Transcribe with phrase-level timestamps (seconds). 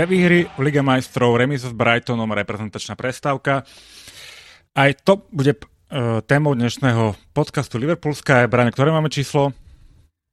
[0.00, 3.68] Dve výhry v Lige majstrov, remiz s Brightonom, reprezentačná prestávka.
[4.72, 8.48] Aj to bude uh, témou dnešného podcastu Liverpoolska.
[8.48, 9.52] Braň, ktoré máme číslo?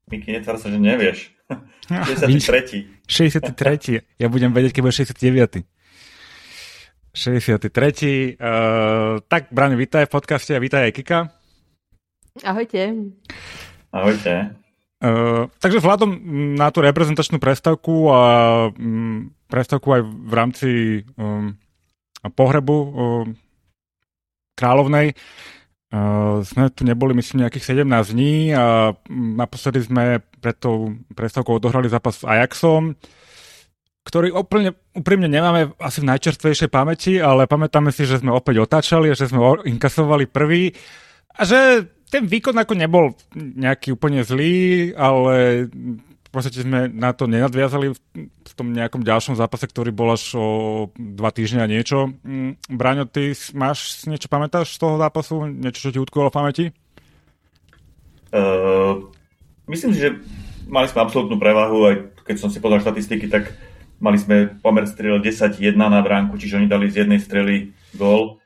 [0.07, 1.35] Miky, netvár sa, že nevieš.
[1.91, 3.11] 63.
[3.11, 4.07] 63.
[4.15, 5.67] Ja budem vedieť, keď bude 69.
[7.11, 8.39] 63.
[8.39, 11.19] Uh, tak, Braň, vítaj v podcaste a vítaj aj Kika.
[12.47, 13.11] Ahojte.
[13.91, 14.55] Ahojte.
[15.03, 16.09] Uh, takže vzhľadom
[16.55, 18.23] na tú reprezentačnú prestavku a
[18.71, 20.69] um, prestavku aj v rámci
[21.15, 21.55] um,
[22.35, 22.89] pohrebu um,
[24.53, 25.15] kráľovnej.
[25.87, 31.87] Uh, sme tu neboli, myslím, nejakých 17 dní a naposledy sme pred tou prestavkou odohrali
[31.87, 32.91] zápas s Ajaxom,
[34.03, 39.11] ktorý úplne, úprimne nemáme asi v najčerstvejšej pamäti, ale pamätáme si, že sme opäť otáčali
[39.15, 40.71] že sme inkasovali prvý
[41.35, 45.67] a že ten výkon ako nebol nejaký úplne zlý, ale
[46.37, 50.47] podstate sme na to nenadviazali v tom nejakom ďalšom zápase, ktorý bol až o
[50.93, 52.13] dva týždňa a niečo.
[52.21, 55.49] Mm, Braňo, ty máš niečo, pamätáš z toho zápasu?
[55.49, 56.65] Niečo, čo ti utkolo v pamäti?
[58.29, 59.09] Uh,
[59.65, 60.21] myslím si, že
[60.69, 61.95] mali sme absolútnu prevahu, aj
[62.27, 63.55] keď som si podal štatistiky, tak
[63.97, 68.37] mali sme pomer strel 10-1 na bránku, čiže oni dali z jednej strely gól.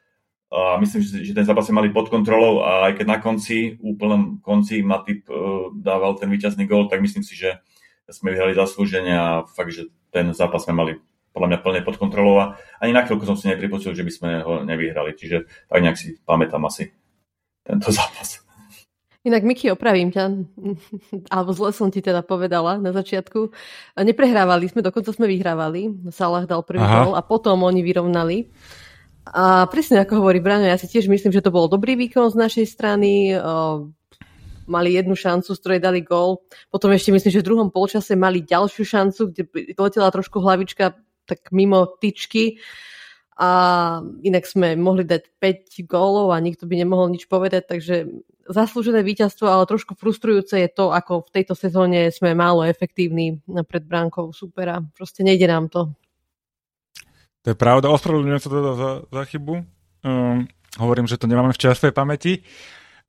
[0.52, 4.84] A myslím, že ten zápas mali pod kontrolou a aj keď na konci, úplnom konci
[4.84, 7.64] Matip uh, dával ten víťazný gól, tak myslím si, že
[8.12, 10.94] sme vyhrali zaslúženie a fakt, že ten zápas sme mali
[11.32, 12.46] podľa mňa plne pod kontrolou a
[12.84, 15.16] ani na chvíľku som si nepripočul, že by sme ho nevyhrali.
[15.16, 16.92] Čiže tak nejak si pamätám asi
[17.64, 18.44] tento zápas.
[19.22, 20.34] Inak, Miky, opravím ťa,
[21.30, 23.54] alebo zle som ti teda povedala na začiatku.
[24.02, 26.10] Neprehrávali sme, dokonca sme vyhrávali.
[26.10, 28.50] Salah dal prvý gol a potom oni vyrovnali.
[29.30, 32.42] A presne ako hovorí Braňo, ja si tiež myslím, že to bol dobrý výkon z
[32.42, 33.38] našej strany
[34.72, 36.48] mali jednu šancu, z ktorej dali gól.
[36.72, 39.44] Potom ešte myslím, že v druhom polčase mali ďalšiu šancu, kde
[39.76, 40.96] letela trošku hlavička
[41.28, 42.64] tak mimo tyčky
[43.42, 43.50] a
[44.22, 47.96] inak sme mohli dať 5 gólov a nikto by nemohol nič povedať, takže
[48.46, 53.84] zaslúžené víťazstvo, ale trošku frustrujúce je to, ako v tejto sezóne sme málo efektívni pred
[53.88, 54.84] bránkou supera.
[54.94, 55.90] Proste nejde nám to.
[57.42, 59.66] To je pravda, ospravedlňujem sa teda za, za chybu.
[60.06, 60.46] Um,
[60.78, 62.46] hovorím, že to nemáme v čerstvej pamäti.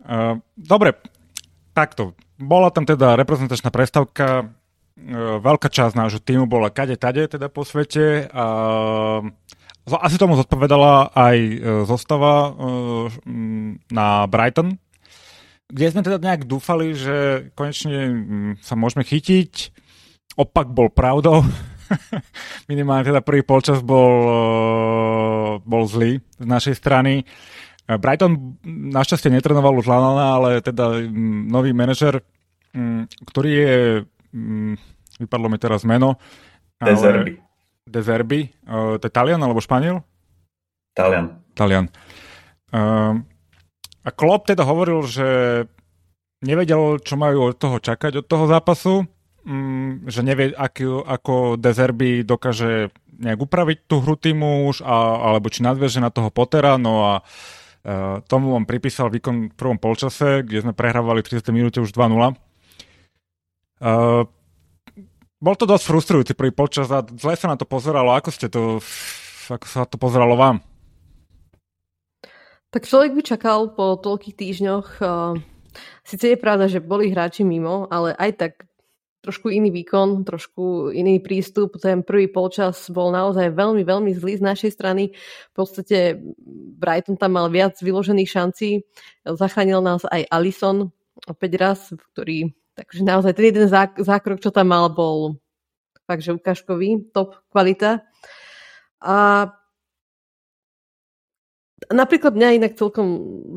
[0.01, 0.97] Uh, dobre,
[1.73, 4.45] takto, bola tam teda reprezentačná prestavka,
[4.97, 5.07] e,
[5.41, 8.45] veľká časť nášho týmu bola kade tade teda po svete a
[9.83, 11.57] asi tomu zodpovedala aj e,
[11.89, 12.51] zostava e,
[13.91, 14.79] na Brighton,
[15.73, 18.13] kde sme teda nejak dúfali, že konečne
[18.61, 19.73] sa môžeme chytiť.
[20.37, 21.45] Opak bol pravdou.
[22.71, 24.15] Minimálne teda prvý polčas bol,
[25.65, 27.25] bol zlý z našej strany.
[27.99, 28.61] Brighton
[28.93, 32.23] našťastie netrenoval už Lanana, ale teda mm, nový manažer,
[32.73, 33.77] mm, ktorý je,
[34.33, 34.75] mm,
[35.27, 36.21] vypadlo mi teraz meno.
[36.79, 37.41] Dezerbi.
[37.83, 38.41] Dezerbi.
[38.69, 40.07] Uh, to je Talian alebo Španiel?
[40.95, 41.43] Talian.
[41.59, 41.87] Talian.
[42.71, 43.19] Uh,
[44.03, 45.29] a Klopp teda hovoril, že
[46.43, 49.07] nevedel, čo majú od toho čakať, od toho zápasu,
[50.07, 55.99] že nevie, ako Dezerbi dokáže nejak upraviť tú hru týmu už, a, alebo či nadvieže
[55.99, 57.62] na toho Pottera, no a Uh,
[58.31, 61.51] tomu on pripísal výkon v prvom polčase, kde sme prehrávali v 30.
[61.51, 62.15] minúte už 2-0.
[62.15, 62.31] Uh,
[63.83, 64.23] eh,
[65.43, 68.15] bol to dosť frustrujúci prvý polčas a zle sa na to pozeralo.
[68.15, 68.79] Ako ste to,
[69.51, 70.63] ako sa to pozeralo vám?
[72.71, 75.35] Tak človek by čakal po toľkých týždňoch, uh,
[76.07, 78.53] síce je pravda, že boli hráči mimo, ale aj tak
[79.23, 81.79] trošku iný výkon, trošku iný prístup.
[81.79, 85.15] Ten prvý polčas bol naozaj veľmi, veľmi zlý z našej strany.
[85.51, 86.19] V podstate
[86.77, 88.83] Brighton tam mal viac vyložených šancí.
[89.23, 90.91] Zachránil nás aj Alison
[91.31, 91.81] opäť raz,
[92.13, 93.67] ktorý, takže naozaj ten jeden
[94.03, 95.39] zákrok, čo tam mal, bol
[96.03, 98.03] fakt, ukážkový, top kvalita.
[99.01, 99.47] A
[101.91, 103.07] Napríklad mňa inak celkom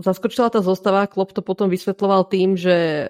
[0.02, 1.06] zaskočila tá zostava.
[1.06, 3.06] Klopp to potom vysvetloval tým, že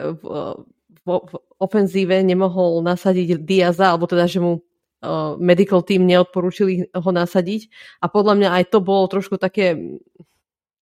[1.06, 7.70] v ofenzíve nemohol nasadiť Diaza, alebo teda, že mu uh, medical team neodporúčili ho nasadiť.
[8.02, 9.78] A podľa mňa aj to bolo trošku také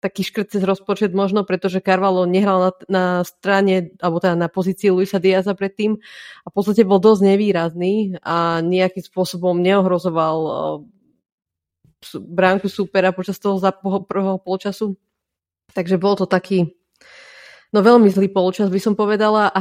[0.02, 4.90] taký škrt cez rozpočet možno, pretože Carvalho nehral na, na strane, alebo teda na pozícii
[4.90, 5.94] Luisa Diaza predtým
[6.42, 10.52] a v podstate bol dosť nevýrazný a nejakým spôsobom neohrozoval uh,
[12.18, 13.62] bránku supera počas toho
[14.02, 14.98] prvého polčasu.
[15.70, 16.81] Takže bol to taký
[17.72, 19.60] No veľmi zlý polčas by som povedala a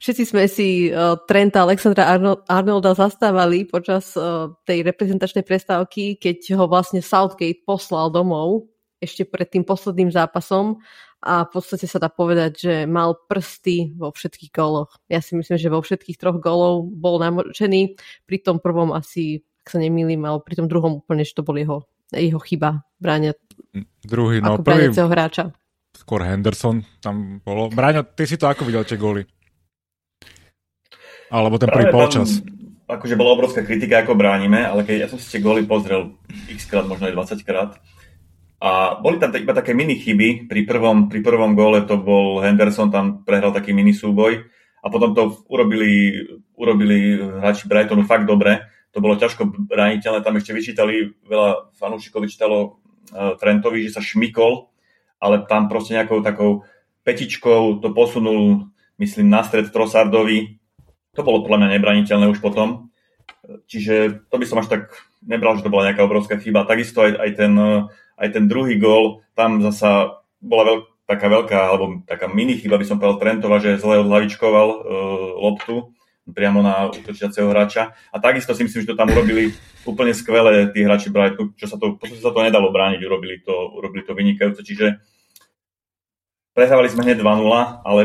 [0.00, 6.56] všetci sme si uh, Trenta Alexandra Arno- Arnolda zastávali počas uh, tej reprezentačnej prestávky, keď
[6.56, 10.80] ho vlastne Southgate poslal domov ešte pred tým posledným zápasom
[11.20, 14.96] a v podstate sa dá povedať, že mal prsty vo všetkých goloch.
[15.12, 19.72] Ja si myslím, že vo všetkých troch golov bol namočený, pri tom prvom asi ak
[19.72, 23.32] sa nemýlim, ale pri tom druhom úplne, že to bol jeho, jeho chyba bráňa
[24.04, 25.56] Druhý, no ako prvý, hráča.
[26.04, 27.72] Skôr Henderson tam bolo.
[27.72, 29.24] Bráňa, ty si to ako videl, tie góly?
[31.32, 32.44] Alebo ten prvý polčas?
[32.84, 36.20] akože bola obrovská kritika, ako bránime, ale keď ja som si tie góly pozrel
[36.52, 37.80] x krát, možno aj 20 krát,
[38.64, 40.48] a boli tam iba také mini chyby.
[40.48, 44.40] Pri prvom, pri prvom góle to bol Henderson, tam prehral taký mini súboj
[44.80, 46.16] a potom to urobili,
[46.56, 48.64] urobili hráči Brightonu fakt dobre.
[48.96, 52.56] To bolo ťažko brániteľné, tam ešte vyčítali, veľa fanúšikov vyčítalo
[53.12, 54.72] uh, Trentovi, že sa šmikol,
[55.24, 56.68] ale tam proste nejakou takou
[57.08, 58.68] petičkou to posunul,
[59.00, 60.60] myslím, na stred Trossardovi.
[61.16, 62.92] To bolo podľa mňa nebraniteľné už potom.
[63.64, 64.82] Čiže to by som až tak
[65.24, 66.68] nebral, že to bola nejaká obrovská chyba.
[66.68, 67.52] Takisto aj, aj ten
[68.18, 72.86] aj ten druhý gól, tam zasa bola veľ, taká veľká, alebo taká mini chyba, by
[72.86, 74.78] som povedal Trentova, že zle odhlavičkoval e,
[75.40, 75.92] loptu
[76.24, 77.92] priamo na útočiaceho hráča.
[78.08, 79.52] A takisto si myslím, že to tam urobili
[79.84, 84.08] úplne skvelé tí hráči Brightonu, čo sa to, sa to nedalo brániť, urobili to, urobili
[84.08, 84.64] to vynikajúce.
[84.64, 85.04] Čiže
[86.54, 88.02] prehrávali sme hneď 2-0, ale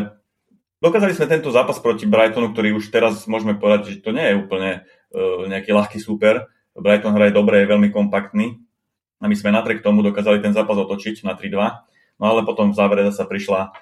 [0.82, 4.36] dokázali sme tento zápas proti Brightonu, ktorý už teraz môžeme povedať, že to nie je
[4.36, 4.70] úplne
[5.14, 6.50] uh, nejaký ľahký súper.
[6.74, 8.60] Brighton hraje dobre, je veľmi kompaktný,
[9.20, 11.60] a my sme napriek tomu dokázali ten zápas otočiť na 3-2.
[12.20, 13.76] No ale potom v závere zase prišla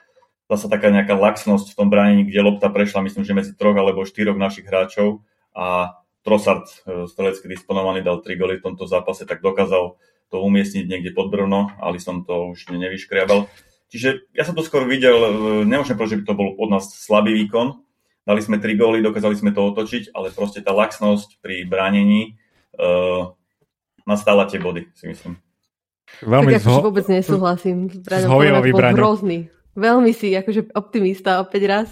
[0.48, 4.08] zase taká nejaká laxnosť v tom bránení, kde lopta prešla, myslím, že medzi troch alebo
[4.08, 5.22] štyroch našich hráčov
[5.52, 10.00] a Trossard, e, strelecky disponovaný, dal 3 goly v tomto zápase, tak dokázal
[10.32, 13.48] to umiestniť niekde pod brvno, ale som to už nevyškriabal.
[13.88, 15.30] Čiže ja som to skôr videl, e,
[15.64, 17.80] nemôžem povedať, že by to bol od nás slabý výkon.
[18.28, 22.36] Dali sme 3 góly, dokázali sme to otočiť, ale proste tá laxnosť pri bránení
[22.76, 23.32] uh,
[24.04, 25.40] nastála tie body, si myslím.
[26.28, 27.88] Veľmi tak zho- vôbec nesúhlasím.
[28.04, 29.48] Zhovievavý bol hrozný.
[29.78, 31.88] Veľmi si, akože optimista opäť raz.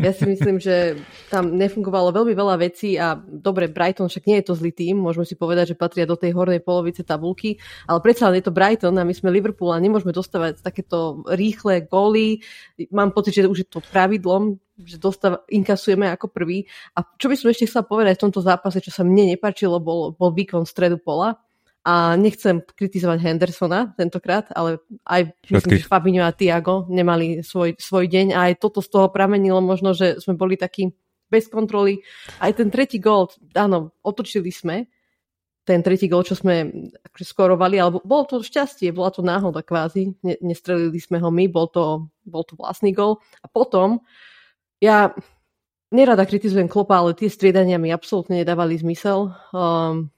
[0.00, 0.96] Ja si myslím, že
[1.28, 5.28] tam nefungovalo veľmi veľa vecí a dobre, Brighton však nie je to zlý tým, môžeme
[5.28, 9.04] si povedať, že patria do tej hornej polovice tabulky, ale predsa je to Brighton a
[9.04, 12.40] my sme Liverpool a nemôžeme dostávať takéto rýchle góly.
[12.88, 16.64] Mám pocit, že už je to pravidlom, že dostáva, inkasujeme ako prvý.
[16.96, 20.16] A čo by som ešte chcela povedať v tomto zápase, čo sa mne nepačilo, bol,
[20.16, 21.36] bol výkon stredu pola
[21.86, 28.10] a nechcem kritizovať Hendersona tentokrát, ale aj myslím, že Fabinho a Tiago nemali svoj, svoj
[28.10, 30.90] deň a aj toto z toho pramenilo možno, že sme boli takí
[31.30, 32.02] bez kontroly.
[32.42, 34.90] Aj ten tretí gól, áno, otočili sme
[35.62, 36.66] ten tretí gól, čo sme
[37.06, 41.46] akože skorovali, alebo bolo to šťastie, bola to náhoda kvázi, ne, nestrelili sme ho my,
[41.50, 43.22] bol to, bol to vlastný gól.
[43.42, 44.02] A potom,
[44.78, 45.10] ja
[45.90, 49.34] nerada kritizujem Klopa, ale tie striedania mi absolútne nedávali zmysel.
[49.50, 50.10] Um,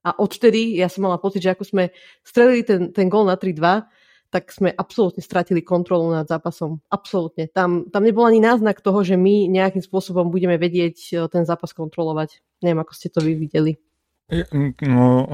[0.00, 1.84] a odtedy ja som mala pocit, že ako sme
[2.24, 3.84] strelili ten, ten gól na 3-2,
[4.30, 6.78] tak sme absolútne stratili kontrolu nad zápasom.
[6.86, 7.50] Absolútne.
[7.50, 11.74] Tam, tam nebol ani náznak toho, že my nejakým spôsobom budeme vedieť e, ten zápas
[11.74, 12.38] kontrolovať.
[12.62, 13.74] Neviem, ako ste to vy videli.
[14.86, 15.26] No,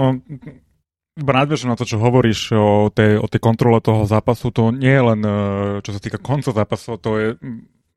[1.21, 5.03] nadviažem na to, čo hovoríš o tej, o tej kontrole toho zápasu, to nie je
[5.05, 5.37] len, e,
[5.85, 7.29] čo sa týka konca zápasu, to je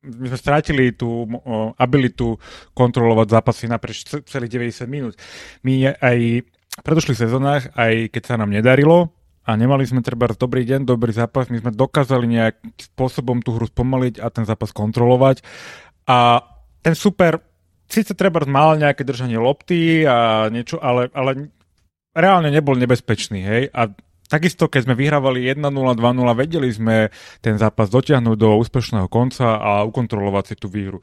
[0.00, 1.28] my sme strátili tú
[1.76, 2.40] abilitu
[2.72, 5.14] kontrolovať zápasy naprieč celých 90 minút.
[5.60, 6.40] My aj
[6.78, 9.10] predošlých sezónach, aj keď sa nám nedarilo
[9.42, 13.66] a nemali sme treba dobrý deň, dobrý zápas, my sme dokázali nejakým spôsobom tú hru
[13.66, 15.42] spomaliť a ten zápas kontrolovať.
[16.06, 16.44] A
[16.84, 17.42] ten super,
[17.90, 21.50] síce treba mal nejaké držanie lopty a niečo, ale, ale
[22.14, 23.62] reálne nebol nebezpečný, hej.
[23.74, 23.90] A
[24.30, 25.98] takisto, keď sme vyhrávali 1-0, 2-0,
[26.38, 27.10] vedeli sme
[27.42, 31.02] ten zápas dotiahnuť do úspešného konca a ukontrolovať si tú výhru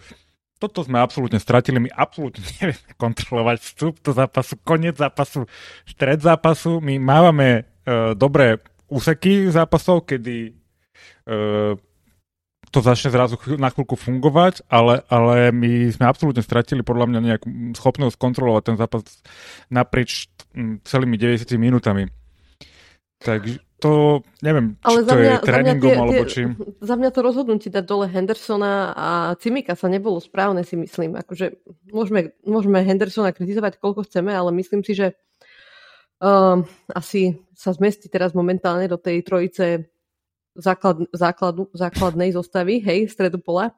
[0.57, 5.45] toto sme absolútne stratili, my absolútne nevieme kontrolovať vstup do zápasu, koniec zápasu,
[5.85, 10.57] stred zápasu, my mávame uh, dobré úseky zápasov, kedy
[11.29, 11.77] uh,
[12.67, 17.47] to začne zrazu na chvíľku fungovať, ale, ale my sme absolútne stratili podľa mňa nejakú
[17.79, 19.01] schopnosť kontrolovať ten zápas
[19.71, 20.27] naprieč
[20.83, 22.11] celými 90 minútami.
[23.17, 26.49] Takže to neviem, či Ale to mňa, je tréningom tie, alebo čím.
[26.81, 29.07] Za mňa to rozhodnutie dať dole Hendersona a
[29.37, 31.13] Cimika sa nebolo správne, si myslím.
[31.13, 31.61] Akože
[31.93, 35.13] môžeme, môžeme Hendersona kritizovať koľko chceme, ale myslím si, že
[36.17, 39.89] um, asi sa zmestí teraz momentálne do tej trojice
[40.57, 43.77] základ, základu, základnej zostavy, hej, stredu pola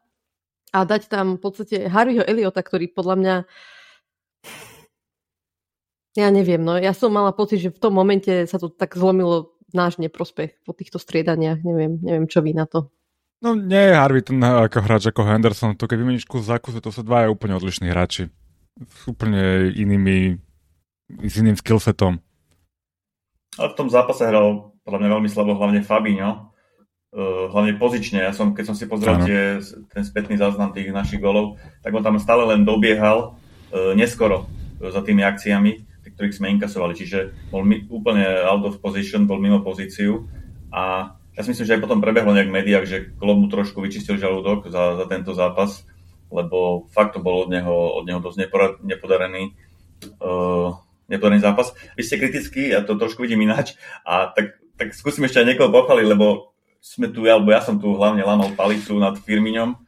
[0.72, 3.36] a dať tam v podstate Harryho Eliota, ktorý podľa mňa
[6.20, 9.56] ja neviem, no ja som mala pocit, že v tom momente sa to tak zlomilo
[9.74, 11.62] náš neprospech po týchto striedaniach.
[11.62, 12.90] Neviem, neviem čo vy na to.
[13.40, 15.80] No nie je Harvey ten eh, ako hráč ako Henderson.
[15.80, 18.28] To keď vymeníš kus za kus, to sú dvaja úplne odlišní hráči.
[18.80, 20.40] S úplne inými,
[21.24, 22.20] s iným skillsetom.
[23.60, 26.52] Ale v tom zápase hral podľa mňa veľmi slabo hlavne Fabinho.
[27.10, 28.22] Uh, hlavne pozične.
[28.22, 29.58] Ja som, keď som si pozrel tie,
[29.90, 34.94] ten spätný záznam tých našich golov, tak on tam stále len dobiehal uh, neskoro uh,
[34.94, 35.89] za tými akciami
[36.20, 40.28] ktorých sme inkasovali, čiže bol mi, úplne out of position, bol mimo pozíciu
[40.68, 43.80] a ja si myslím, že aj potom prebehlo nejak v médiách, že Klob mu trošku
[43.80, 45.88] vyčistil žalúdok za, za tento zápas,
[46.28, 48.52] lebo fakt to bol od neho, od neho dosť
[48.84, 49.56] nepodarený,
[50.20, 50.76] uh,
[51.08, 51.72] nepodarený zápas.
[51.96, 55.72] Vy ste kritickí, ja to trošku vidím ináč, a tak, tak skúsim ešte aj niekoho
[55.72, 56.52] pochváliť, lebo
[56.84, 59.80] sme tu, alebo ja som tu hlavne lamal palicu nad Firmiňom uh,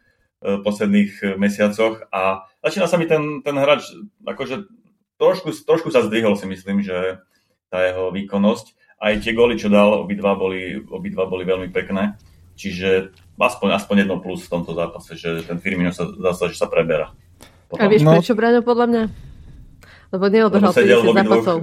[0.56, 3.92] v posledných mesiacoch a začína sa mi ten, ten hráč,
[4.24, 4.81] akože
[5.22, 7.22] trošku, trošku sa zdvihol si myslím, že
[7.70, 12.18] tá jeho výkonnosť aj tie góly, čo dal, obidva boli, obidva boli veľmi pekné.
[12.54, 16.70] Čiže aspoň, aspoň jedno plus v tomto zápase, že ten Firmino sa zase, že sa
[16.70, 17.10] preberá.
[17.66, 17.82] Potom.
[17.82, 18.14] A vieš no.
[18.14, 19.04] prečo, Braňo, podľa mňa?
[20.14, 21.58] Lebo neodohral 50 zápasov.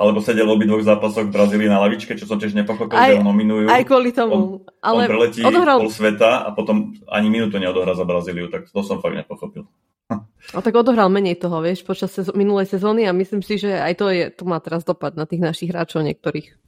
[0.00, 3.20] Alebo sedel v obidvoch zápasoch v Brazílii na lavičke, čo som tiež nepochopil, aj, že
[3.20, 3.68] ho nominujú.
[3.68, 4.32] Aj kvôli tomu.
[4.32, 4.44] On,
[4.80, 5.76] ale on preletí odohral...
[5.84, 9.68] pol sveta a potom ani minútu neodohrá za Brazíliu, tak to som fakt nepochopil.
[10.50, 13.94] A tak odohral menej toho, vieš, počas sezó- minulej sezóny a myslím si, že aj
[13.94, 16.58] to, je, to má teraz dopad na tých našich hráčov niektorých.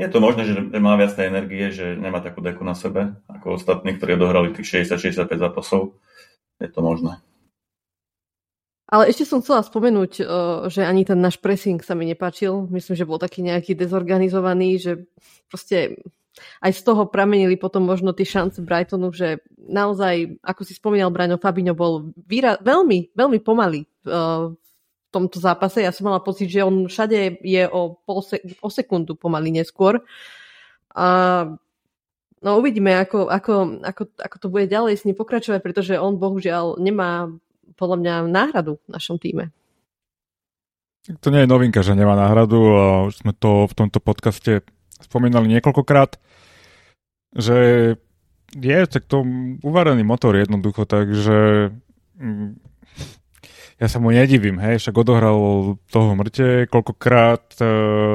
[0.00, 3.60] Je to možné, že má viac tej energie, že nemá takú deku na sebe, ako
[3.60, 6.00] ostatní, ktorí odohrali tých 60-65 zápasov.
[6.58, 7.20] Je to možné.
[8.92, 10.20] Ale ešte som chcela spomenúť,
[10.68, 12.68] že ani ten náš pressing sa mi nepáčil.
[12.68, 14.92] Myslím, že bol taký nejaký dezorganizovaný, že
[15.48, 15.96] proste
[16.64, 21.36] aj z toho pramenili potom možno tie šance Brightonu, že naozaj, ako si spomínal Braňo,
[21.36, 25.84] Fabinho bol výra- veľmi, veľmi pomalý uh, v tomto zápase.
[25.84, 30.00] Ja som mala pocit, že on všade je o, pol se- o sekundu pomaly neskôr.
[30.96, 31.06] A
[32.40, 36.80] no uvidíme, ako, ako, ako, ako to bude ďalej s ním pokračovať, pretože on bohužiaľ
[36.80, 37.28] nemá
[37.76, 39.52] podľa mňa náhradu v našom týme.
[41.02, 42.58] To nie je novinka, že nemá náhradu
[43.10, 44.62] už sme to v tomto podcaste
[45.04, 46.18] spomínali niekoľkokrát,
[47.36, 47.58] že
[48.52, 49.24] je tak to
[49.64, 51.72] uvarený motor jednoducho, takže
[52.20, 52.50] mm,
[53.80, 55.36] ja sa mu nedivím, hej, však odohral
[55.90, 57.66] toho mŕte, koľkokrát e,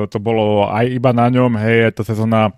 [0.08, 2.54] to bolo aj iba na ňom, hej, tá sezóna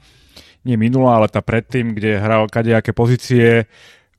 [0.67, 3.65] nie minulá, ale tá predtým, kde hral kadejaké pozície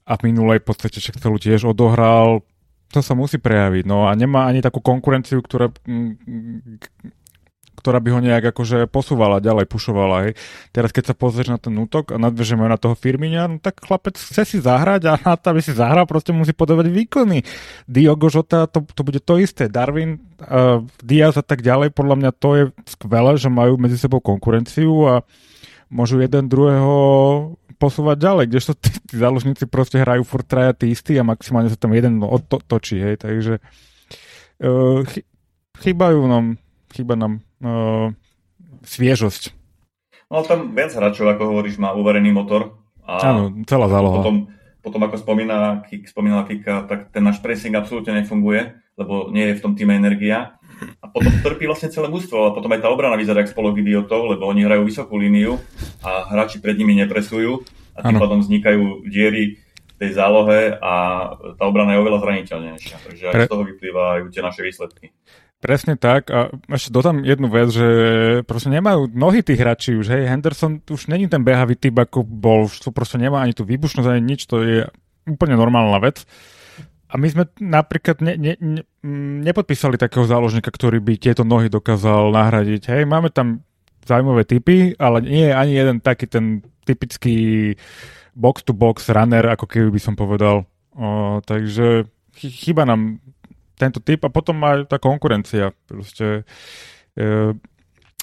[0.09, 2.43] a v minulej podstate však celú tiež odohral,
[2.91, 5.71] to sa musí prejaviť, no a nemá ani takú konkurenciu, ktorá,
[7.81, 10.29] ktorá by ho nejak akože posúvala ďalej, pušovala.
[10.29, 10.33] Hej.
[10.71, 14.21] Teraz keď sa pozrieš na ten útok a nadvežeme na toho Firminia, no tak chlapec
[14.21, 17.41] chce si zahrať a na to, aby si zahral, proste musí podávať výkony.
[17.89, 19.73] Diogo Žota, to, to bude to isté.
[19.73, 24.21] Darwin, uh, Diaz a tak ďalej, podľa mňa to je skvelé, že majú medzi sebou
[24.21, 25.15] konkurenciu a
[25.91, 26.95] môžu jeden druhého
[27.81, 31.81] posúvať ďalej, kdežto tí, tí záložníci proste hrajú furt traja tí istí a maximálne sa
[31.81, 33.57] tam jeden otočí, hej, takže
[34.61, 35.25] uh, chy,
[35.81, 36.61] chýbajú nám,
[36.91, 38.13] chýba nám uh,
[38.85, 39.55] sviežosť.
[40.31, 42.79] No tam viac hráčov, ako hovoríš, má uverený motor.
[43.03, 44.23] A Áno, celá záloha.
[44.23, 44.37] Potom,
[44.79, 49.63] potom ako spomína, spomínala Kika, tak ten náš pressing absolútne nefunguje, lebo nie je v
[49.63, 50.55] tom týme energia.
[51.03, 54.33] A potom trpí vlastne celé mústvo a potom aj tá obrana vyzerá jak spolok idiotov,
[54.33, 55.61] lebo oni hrajú vysokú líniu
[56.01, 57.61] a hráči pred nimi nepresujú
[57.93, 58.23] a tým ano.
[58.25, 59.61] pádom vznikajú diery
[60.01, 60.93] tej zálohe a
[61.61, 62.97] tá obrana je oveľa zraniteľnejšia.
[63.05, 63.45] Takže aj Pre...
[63.45, 65.13] z toho vyplývajú tie naše výsledky.
[65.61, 67.89] Presne tak a ešte dodám jednu vec, že
[68.49, 72.65] proste nemajú nohy tí hráči už, hej, Henderson už není ten behavý typ, ako bol,
[72.65, 74.89] už to proste nemá ani tú výbušnosť, ani nič, to je
[75.29, 76.25] úplne normálna vec.
[77.13, 78.83] A my sme napríklad ne, ne, ne,
[79.45, 82.83] nepodpísali takého záložníka, ktorý by tieto nohy dokázal nahradiť.
[82.97, 83.61] Hej, máme tam
[84.07, 87.37] zaujímavé typy, ale nie je ani jeden taký ten typický
[88.33, 90.65] box-to-box runner, ako keby by som povedal.
[90.97, 93.19] O, takže chyba nám
[93.81, 95.73] tento typ a potom aj tá konkurencia.
[95.89, 96.45] Proste,
[97.17, 97.57] e,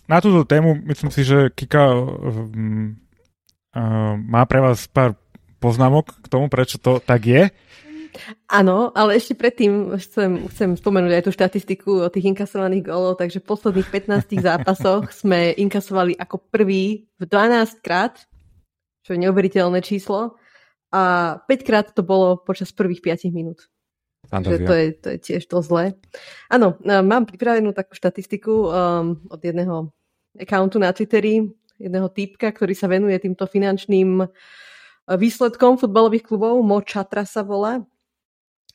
[0.05, 3.81] na túto tému myslím si, že Kika e, e,
[4.21, 5.17] má pre vás pár
[5.57, 7.43] poznámok k tomu, prečo to tak je.
[8.49, 13.41] Áno, ale ešte predtým chcem, chcem spomenúť aj tú štatistiku o tých inkasovaných gólov, takže
[13.41, 18.17] v posledných 15 zápasoch sme inkasovali ako prvý v 12 krát,
[19.05, 20.37] čo je neuveriteľné číslo,
[20.87, 23.67] a 5 krát to bolo počas prvých 5 minút.
[24.27, 25.95] Že to je, to je tiež to zlé.
[26.51, 28.67] Áno, e, mám pripravenú takú štatistiku um,
[29.31, 29.87] od jedného
[30.35, 31.47] accountu na Twitteri,
[31.79, 34.27] jedného týpka, ktorý sa venuje týmto finančným e,
[35.15, 36.59] výsledkom futbalových klubov.
[36.59, 37.79] Mo Chatra sa volá.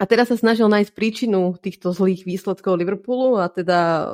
[0.00, 4.08] A teraz sa snažil nájsť príčinu týchto zlých výsledkov Liverpoolu a teda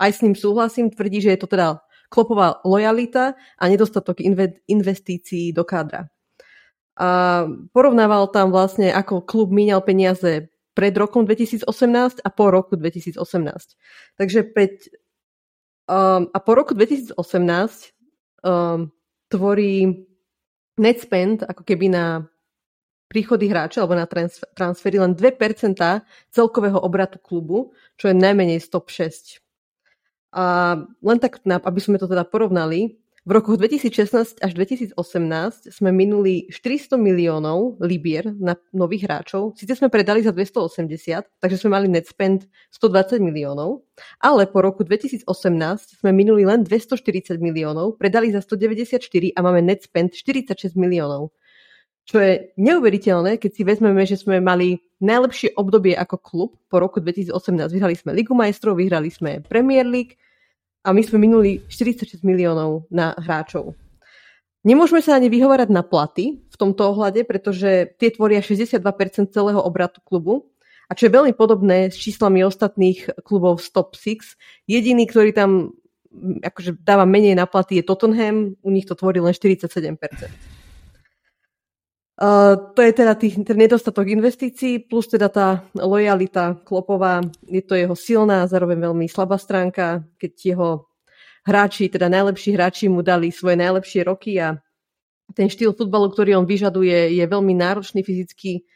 [0.00, 4.24] aj s ním súhlasím, tvrdí, že je to teda klopová lojalita a nedostatok
[4.66, 6.08] investícií do kádra
[7.00, 7.08] a
[7.72, 11.64] porovnával tam vlastne, ako klub míňal peniaze pred rokom 2018
[12.20, 13.16] a po roku 2018.
[14.20, 14.92] Takže peť,
[15.88, 17.16] um, a po roku 2018
[18.44, 18.92] um,
[19.32, 20.04] tvorí
[20.76, 22.28] net spend ako keby na
[23.08, 24.06] príchody hráča alebo na
[24.54, 25.80] transfery len 2%
[26.30, 29.40] celkového obratu klubu, čo je najmenej z top 6.
[30.30, 34.96] A len tak, aby sme to teda porovnali, v rokoch 2016 až 2018
[35.68, 39.60] sme minuli 400 miliónov libier na nových hráčov.
[39.60, 43.84] Sice sme predali za 280, takže sme mali net spend 120 miliónov,
[44.24, 45.28] ale po roku 2018
[46.00, 49.04] sme minuli len 240 miliónov, predali za 194
[49.36, 51.36] a máme net spend 46 miliónov.
[52.08, 57.04] Čo je neuveriteľné, keď si vezmeme, že sme mali najlepšie obdobie ako klub po roku
[57.04, 57.36] 2018.
[57.68, 60.16] Vyhrali sme Ligu majstrov, vyhrali sme Premier League,
[60.80, 63.76] a my sme minuli 46 miliónov na hráčov.
[64.60, 70.04] Nemôžeme sa ani vyhovárať na platy v tomto ohľade, pretože tie tvoria 62% celého obratu
[70.04, 70.52] klubu.
[70.90, 75.80] A čo je veľmi podobné s číslami ostatných klubov z top 6, jediný, ktorý tam
[76.42, 80.49] akože dáva menej na platy je Tottenham, u nich to tvorí len 47%.
[82.20, 87.72] Uh, to je teda tých, ten nedostatok investícií, plus teda tá lojalita Klopová, je to
[87.72, 90.68] jeho silná zároveň veľmi slabá stránka, keď jeho
[91.48, 94.60] hráči, teda najlepší hráči mu dali svoje najlepšie roky a
[95.32, 98.68] ten štýl futbalu, ktorý on vyžaduje, je veľmi náročný fyzicky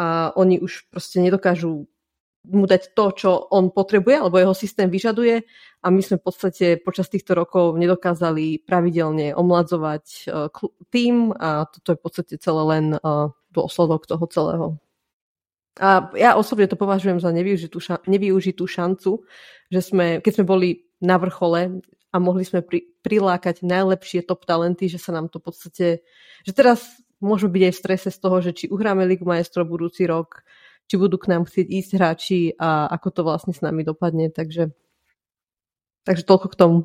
[0.00, 1.86] a oni už proste nedokážu
[2.48, 5.44] mu dať to, čo on potrebuje, alebo jeho systém vyžaduje
[5.84, 10.48] a my sme v podstate počas týchto rokov nedokázali pravidelne omladzovať uh,
[10.88, 14.66] tým a toto je v podstate celé len uh, dôsledok toho celého.
[15.80, 19.24] A ja osobne to považujem za nevyužitú, ša- nevyužitú šancu,
[19.72, 20.68] že sme, keď sme boli
[21.00, 21.80] na vrchole
[22.10, 25.86] a mohli sme pri, prilákať najlepšie top talenty, že sa nám to v podstate,
[26.44, 30.04] že teraz môžeme byť aj v strese z toho, že či uhráme Ligu majstrov budúci
[30.04, 30.42] rok,
[30.90, 34.26] či budú k nám chcieť ísť hráči a ako to vlastne s nami dopadne.
[34.26, 34.74] Takže,
[36.02, 36.78] takže toľko k tomu.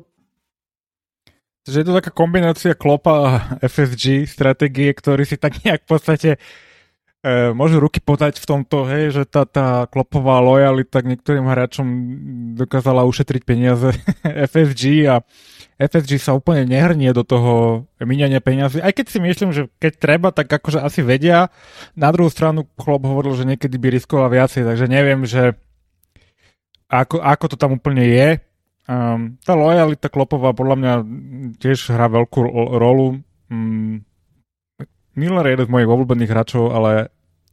[1.66, 3.30] Takže je to taká kombinácia klopa a
[3.66, 6.38] FSG stratégie, ktorý si tak nejak v podstate e,
[7.50, 11.86] môžu ruky podať v tomto, hej, že tá, tá klopová lojalita k niektorým hráčom
[12.54, 13.90] dokázala ušetriť peniaze
[14.54, 15.26] FSG a
[15.76, 20.28] FSG sa úplne nehrnie do toho míňania peniazy, aj keď si myslím, že keď treba,
[20.32, 21.52] tak akože asi vedia.
[21.92, 25.52] Na druhú stranu chlop hovoril, že niekedy by riskoval viacej, takže neviem, že
[26.88, 28.28] ako, ako to tam úplne je.
[28.86, 30.92] Um, tá lojalita Klopová podľa mňa
[31.58, 32.40] tiež hrá veľkú
[32.78, 33.20] rolu.
[33.52, 34.06] Um,
[35.12, 37.10] Miller je jeden z mojich obľúbených hráčov, ale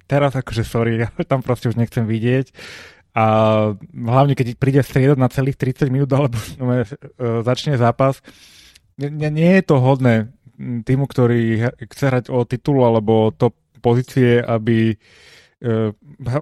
[0.08, 2.54] teraz akože sorry, ja tam proste už nechcem vidieť.
[3.14, 3.26] A
[3.94, 6.82] hlavne, keď príde striedať na celých 30 minút alebo no,
[7.46, 8.26] začne zápas,
[8.98, 14.94] nie, nie je to hodné týmu, ktorý chce hrať o titul alebo to pozície, aby
[14.94, 15.90] uh,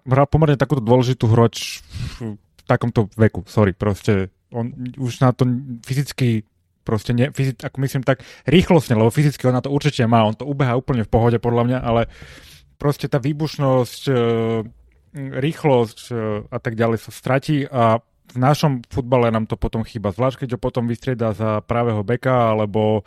[0.08, 1.82] hral pomerne takúto dôležitú hroč
[2.20, 3.48] v takomto veku.
[3.48, 5.48] Sorry, proste on už na to
[5.84, 6.44] fyzicky
[6.82, 10.34] proste ne, fyzic, ako myslím tak rýchlostne, lebo fyzicky on na to určite má, on
[10.34, 12.10] to ubeha úplne v pohode podľa mňa, ale
[12.82, 14.10] proste tá výbušnosť,
[15.16, 16.14] rýchlosť e,
[16.48, 18.00] a tak ďalej sa stratí a
[18.32, 22.56] v našom futbale nám to potom chýba, zvlášť keď ho potom vystrieda za pravého beka
[22.56, 23.04] alebo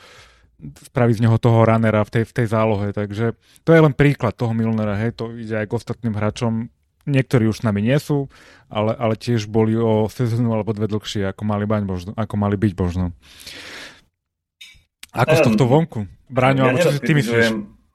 [0.60, 2.88] spraví z neho toho runnera v tej, v tej zálohe.
[2.92, 6.68] Takže to je len príklad toho Milnera, hej, to ide aj k ostatným hráčom.
[7.04, 8.32] Niektorí už s nami nie sú,
[8.72, 12.56] ale, ale tiež boli o sezónu alebo dve dlhšie, ako mali, baň možno, ako mali
[12.56, 13.12] byť možno.
[15.12, 16.08] Ako z tohto vonku?
[16.32, 17.46] Bráňo, ja alebo čo si ty myslíš?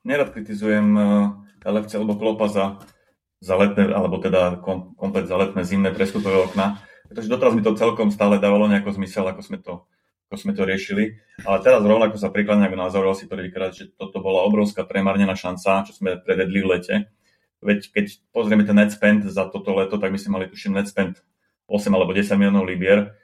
[0.06, 1.04] Nerad kritizujem uh,
[1.60, 2.78] eh, LFC alebo Klopa za
[3.40, 6.84] za letné, alebo teda kom, komplet za zimné prestupové okna.
[7.08, 9.88] Pretože doteraz mi to celkom stále dávalo nejako zmysel, ako sme to,
[10.30, 11.18] ako sme to riešili.
[11.42, 15.90] Ale teraz rovnako sa prikladne k názoru asi prvýkrát, že toto bola obrovská premárnená šanca,
[15.90, 16.96] čo sme prevedli v lete.
[17.60, 20.88] Veď keď pozrieme ten net spend za toto leto, tak my sme mali tuším net
[20.88, 21.20] spend
[21.68, 23.16] 8 alebo 10 miliónov libier.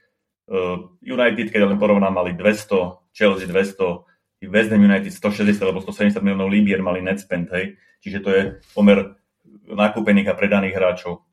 [0.46, 4.06] Uh, United, keď len porovnám, mali 200, Chelsea 200,
[4.46, 7.78] West Ham United 160 alebo 170 miliónov libier mali net spend, hej.
[8.04, 8.42] Čiže to je
[8.78, 9.18] pomer
[9.70, 11.26] nakúpených a predaných hráčov.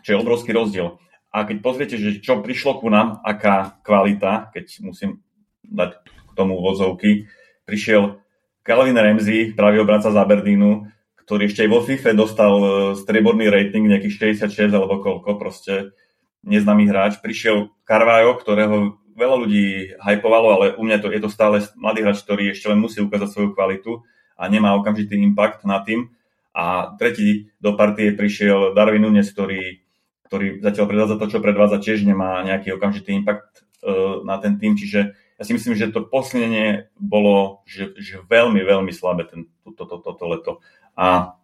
[0.00, 1.00] Čo je obrovský rozdiel.
[1.30, 5.22] A keď pozriete, že čo prišlo ku nám, aká kvalita, keď musím
[5.62, 7.30] dať k tomu vozovky,
[7.68, 8.18] prišiel
[8.66, 10.90] Calvin Ramsey, pravý obranca z Aberdeenu,
[11.22, 12.66] ktorý ešte aj vo FIFA dostal e,
[12.98, 15.94] strieborný rating, nejakých 66 alebo koľko, proste
[16.42, 17.22] neznámy hráč.
[17.22, 22.26] Prišiel Carvajo, ktorého veľa ľudí hypovalo, ale u mňa to, je to stále mladý hráč,
[22.26, 24.02] ktorý ešte len musí ukázať svoju kvalitu
[24.34, 26.10] a nemá okamžitý impact na tým.
[26.50, 29.86] A tretí do partie prišiel Darwin Nunes, ktorý,
[30.26, 34.74] ktorý zatiaľ predvádza to, čo predvádza, tiež nemá nejaký okamžitý impact uh, na ten tým.
[34.74, 39.96] Čiže ja si myslím, že to posilnenie bolo že, že veľmi, veľmi slabé toto to,
[40.02, 40.52] to, to leto.
[40.98, 41.38] A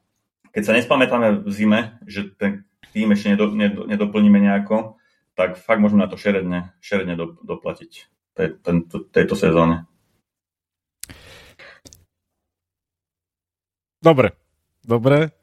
[0.51, 2.67] keď sa nespamätáme v zime, že ten
[2.97, 4.97] tým ešte nedo, nedo, nedoplníme nejako,
[5.37, 9.85] tak fakt môžeme na to šeredne, šeredne do, doplatiť tej, ten, tejto sezóne.
[14.01, 14.33] Dobre,
[14.87, 15.35] dobre,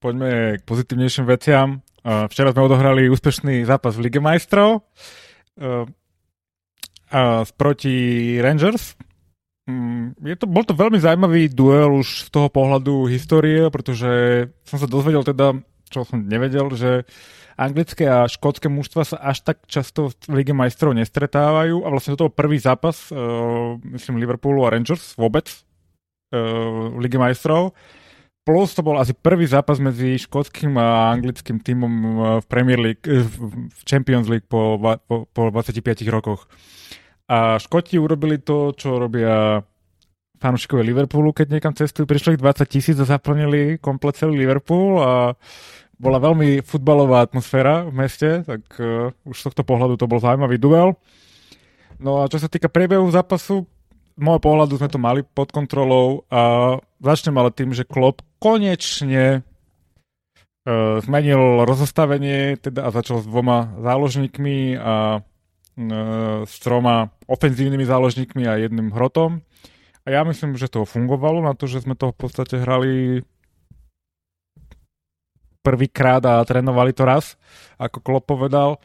[0.00, 1.84] poďme k pozitívnejším veciam.
[2.02, 4.88] Včera sme odohrali úspešný zápas v Lige majstrov
[7.60, 7.94] proti
[8.40, 8.96] Rangers.
[9.68, 14.08] Mm, je to, bol to veľmi zaujímavý duel už z toho pohľadu histórie, pretože
[14.64, 15.60] som sa dozvedel teda,
[15.92, 17.04] čo som nevedel, že
[17.60, 22.24] anglické a škótske mužstva sa až tak často v Lige majstrov nestretávajú a vlastne to
[22.24, 25.52] toho prvý zápas, uh, myslím Liverpoolu a Rangers vôbec
[26.32, 27.76] uh, v Lige majstrov.
[28.48, 31.92] Plus to bol asi prvý zápas medzi škótským a anglickým tímom
[32.40, 36.48] v Premier League, v Champions League po, po, po 25 rokoch.
[37.28, 39.60] A Škoti urobili to, čo robia
[40.40, 42.08] fanúšikovia Liverpoolu, keď niekam cestujú.
[42.08, 45.36] Prišlo ich 20 tisíc a zaplnili komplet celý Liverpool a
[46.00, 50.56] bola veľmi futbalová atmosféra v meste, tak uh, už z tohto pohľadu to bol zaujímavý
[50.56, 50.96] duel.
[52.00, 53.68] No a čo sa týka priebehu zápasu,
[54.16, 59.42] z môjho pohľadu sme to mali pod kontrolou a začnem ale tým, že Klopp konečne
[59.42, 68.46] uh, zmenil rozostavenie teda a začal s dvoma záložníkmi a uh, s troma ofenzívnymi záložníkmi
[68.46, 69.42] a jedným hrotom.
[70.06, 73.20] A ja myslím, že to fungovalo na to, že sme to v podstate hrali
[75.60, 77.36] prvýkrát a trénovali to raz,
[77.76, 78.80] ako Klopp povedal.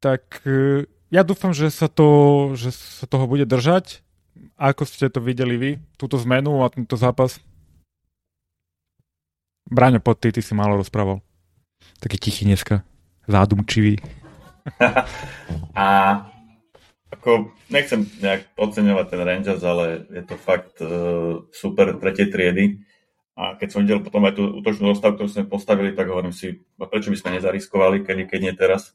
[0.00, 4.02] Tak uh, ja dúfam, že sa, to, že sa toho bude držať.
[4.56, 7.40] Ako ste to videli vy, túto zmenu a tento zápas?
[9.66, 11.18] Braňo, pod ty, ty si málo rozprával.
[11.98, 12.86] Taký tichý dneska,
[13.26, 13.98] zádumčivý.
[15.74, 15.86] a
[17.10, 22.78] ako nechcem nejak podceňovať ten Rangers, ale je to fakt uh, super tretie triedy.
[23.34, 26.62] A keď som videl potom aj tú útočnú zostavu, ktorú sme postavili, tak hovorím si,
[26.78, 28.94] prečo by sme nezariskovali, keď, keď nie teraz.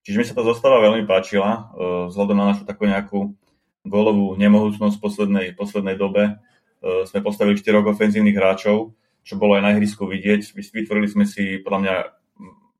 [0.00, 3.36] Čiže mi sa tá zostava veľmi páčila, uh, vzhľadom na našu takú nejakú
[3.84, 6.40] golovú nemohúcnosť v poslednej, poslednej dobe.
[6.80, 10.54] Uh, sme postavili 4 ofenzívnych hráčov, čo bolo aj na ihrisku vidieť.
[10.54, 11.94] Vytvorili sme si podľa mňa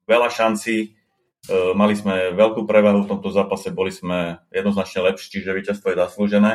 [0.07, 0.97] veľa šancí,
[1.47, 6.01] E, mali sme veľkú prevahu v tomto zápase, boli sme jednoznačne lepší, čiže víťazstvo je
[6.03, 6.53] zaslúžené.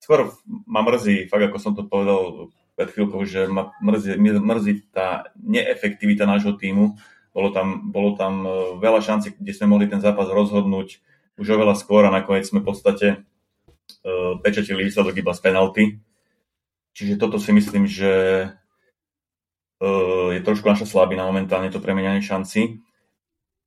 [0.00, 0.32] Skôr
[0.64, 6.24] ma mrzí, fakt ako som to povedal pred chvíľkou, že ma mrzí, mrzí tá neefektivita
[6.24, 6.96] nášho týmu.
[7.36, 11.04] Bolo tam, bolo tam e, veľa šancí, kde sme mohli ten zápas rozhodnúť
[11.36, 13.06] už oveľa skôr a nakoniec sme v podstate
[14.04, 15.84] uh, pečatili výsledok iba z penalty.
[16.92, 18.12] Čiže toto si myslím, že
[20.32, 22.78] je trošku naša slabina momentálne to premenianie šanci.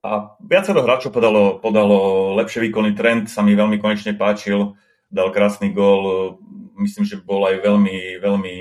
[0.06, 4.78] A viacero hráčov podalo, podalo lepšie výkonný trend, sa mi veľmi konečne páčil,
[5.10, 6.38] dal krásny gól,
[6.78, 8.56] myslím, že bol aj veľmi, veľmi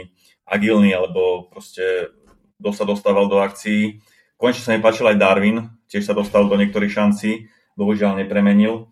[0.49, 2.11] agilný, alebo proste
[2.73, 4.01] sa dostával do akcií.
[4.41, 8.89] Konečne sa mi páčil aj Darwin, tiež sa dostal do niektorých šancí, bohužiaľ nepremenil.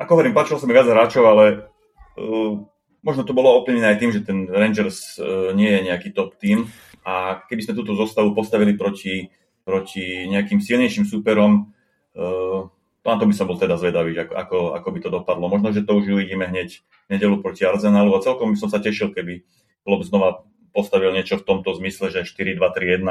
[0.00, 1.68] Ako hovorím, páčilo sa mi viac hráčov, ale
[2.16, 2.64] uh,
[3.04, 6.64] možno to bolo ovplyvnené aj tým, že ten Rangers uh, nie je nejaký top tým
[7.08, 9.32] a keby sme túto zostavu postavili proti
[9.68, 11.76] proti nejakým silnejším súperom.
[12.16, 12.72] Uh,
[13.04, 15.44] na to by som bol teda zvedavý, ako, ako, ako by to dopadlo.
[15.52, 16.80] Možno, že to už uvidíme hneď
[17.12, 19.44] nedelu proti Arsenalu a celkom by som sa tešil, keby
[19.84, 23.04] klub znova postavil niečo v tomto zmysle, že 4-2-3-1,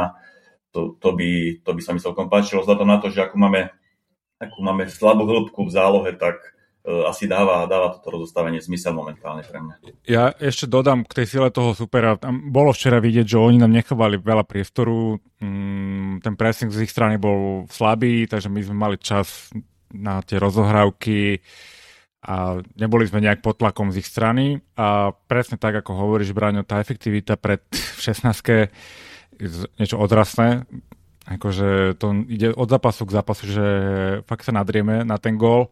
[0.74, 2.66] to, to, by, to by sa mi celkom páčilo.
[2.66, 3.74] Vzhľadom na to, že akú máme,
[4.42, 6.57] akú máme slabú hĺbku v zálohe, tak E,
[6.88, 9.76] asi dáva, dáva toto rozostavenie zmysel momentálne pre mňa.
[10.08, 12.16] Ja ešte dodám k tej sile toho supera.
[12.16, 15.20] Tam bolo včera vidieť, že oni nám nechovali veľa priestoru.
[15.44, 19.52] Mm, ten pressing z ich strany bol slabý, takže my sme mali čas
[19.92, 21.44] na tie rozohrávky
[22.24, 24.64] a neboli sme nejak pod tlakom z ich strany.
[24.80, 27.68] A presne tak, ako hovoríš, Braňo, tá efektivita pred
[28.00, 28.72] 16
[29.76, 30.64] niečo odrasné.
[31.28, 33.68] Akože to ide od zápasu k zápasu, že
[34.24, 35.68] fakt sa nadrieme na ten gól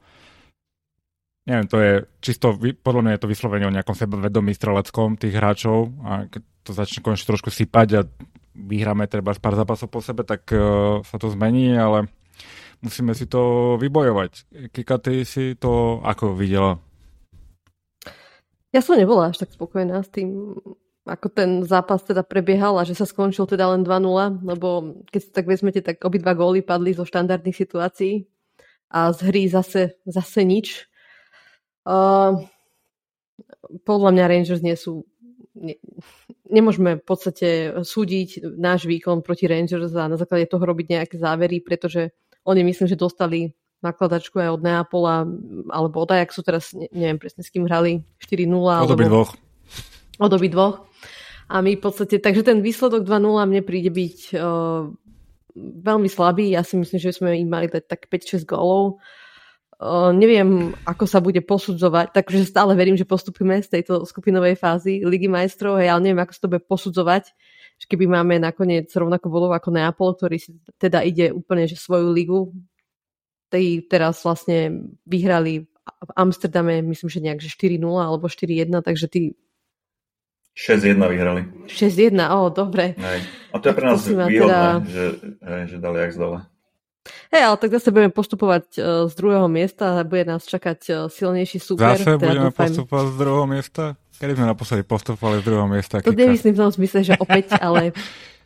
[1.45, 5.93] neviem, to je čisto, podľa mňa je to vyslovene o nejakom sebavedomí streleckom tých hráčov
[6.01, 8.01] a keď to začne konečne trošku sypať a
[8.57, 12.09] vyhráme treba pár zápasov po sebe, tak uh, sa to zmení, ale
[12.81, 14.49] musíme si to vybojovať.
[14.73, 16.81] Kika, ty si to ako videla?
[18.73, 20.57] Ja som nebola až tak spokojná s tým,
[21.05, 25.29] ako ten zápas teda prebiehal a že sa skončil teda len 2-0, lebo keď si
[25.31, 28.25] tak vezmete, tak obidva góly padli zo štandardných situácií
[28.89, 30.89] a z hry zase, zase nič.
[31.85, 32.41] Uh,
[33.85, 35.05] podľa mňa Rangers nie sú...
[35.55, 35.77] Ne,
[36.49, 37.49] nemôžeme v podstate
[37.81, 42.11] súdiť náš výkon proti Rangers a na základe toho robiť nejaké závery, pretože
[42.45, 45.25] oni myslím, že dostali nakladačku aj od Neapola
[45.69, 48.49] alebo od Ajaxu, teraz neviem presne s kým hrali, 4-0.
[48.51, 49.31] Od obi dvoch.
[50.19, 50.75] Od obi dvoch.
[51.45, 54.89] A my v podstate, takže ten výsledok 2-0 mne príde byť uh,
[55.85, 56.49] veľmi slabý.
[56.49, 58.97] Ja si myslím, že sme im mali dať tak 5-6 gólov.
[58.97, 59.24] Uh,
[60.15, 65.27] neviem, ako sa bude posudzovať, takže stále verím, že postupíme z tejto skupinovej fázy Ligy
[65.27, 67.23] majstrov, hej, ale neviem, ako sa to bude posudzovať,
[67.75, 72.07] že keby máme nakoniec rovnako bodov ako Neapol, ktorý si teda ide úplne že svoju
[72.15, 72.55] ligu,
[73.51, 79.21] tej teraz vlastne vyhrali v Amsterdame, myslím, že nejak že 4-0 alebo 4-1, takže tí
[80.55, 81.41] 6-1 vyhrali.
[81.67, 82.95] 6-1, ó, dobre.
[82.95, 83.19] Hej.
[83.51, 84.61] A to je pre nás výhodné, teda...
[84.87, 85.03] že,
[85.67, 86.39] že dali jak z dole.
[87.35, 90.95] Hej, ale tak zase budeme postupovať uh, z druhého miesta a bude nás čakať uh,
[91.11, 91.99] silnejší super.
[91.99, 92.63] Zase teda budeme dúfam...
[92.63, 93.83] postupovať z druhého miesta?
[94.15, 95.99] Kedy sme naposledy postupovali z druhého miesta?
[95.99, 97.91] To nemyslím v tom smysle, že opäť, ale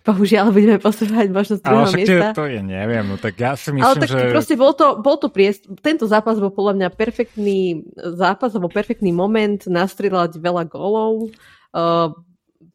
[0.02, 2.28] bohužiaľ budeme postupovať možno z druhého ale miesta.
[2.34, 4.34] to je, neviem, no tak ja si myslím, ale tak že...
[4.34, 5.70] proste bol to, bol to priest...
[5.86, 7.86] tento zápas bol podľa mňa perfektný
[8.18, 11.30] zápas, alebo perfektný moment nastrieľať veľa gólov.
[11.70, 12.10] Uh,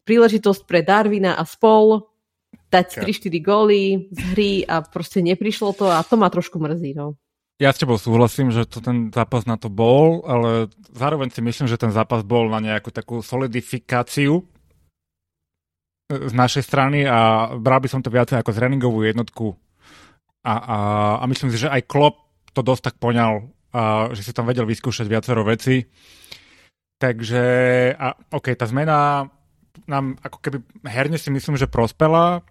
[0.07, 2.07] príležitosť pre Darwina a spol
[2.75, 6.91] dať 3-4 góly z hry a proste neprišlo to a to ma trošku mrzí.
[6.95, 7.15] No.
[7.55, 11.71] Ja s tebou súhlasím, že to ten zápas na to bol, ale zároveň si myslím,
[11.71, 14.43] že ten zápas bol na nejakú takú solidifikáciu
[16.11, 19.55] z našej strany a bral by som to viacej ako zreningovú jednotku
[20.45, 20.77] a, a,
[21.19, 22.21] a myslím si, že aj Klopp
[22.53, 25.81] to dosť tak poňal, a, že si tam vedel vyskúšať viacero veci.
[27.01, 27.43] Takže,
[27.97, 29.25] a, OK, tá zmena
[29.89, 32.45] nám ako keby herne si myslím, že prospela.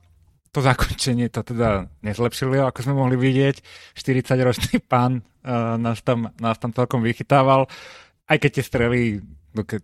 [0.55, 3.59] To zakončenie to teda nezlepšilo, ako sme mohli vidieť.
[3.99, 7.67] 40-ročný pán uh, nás, tam, nás tam celkom vychytával.
[8.25, 9.01] Aj keď tie strely,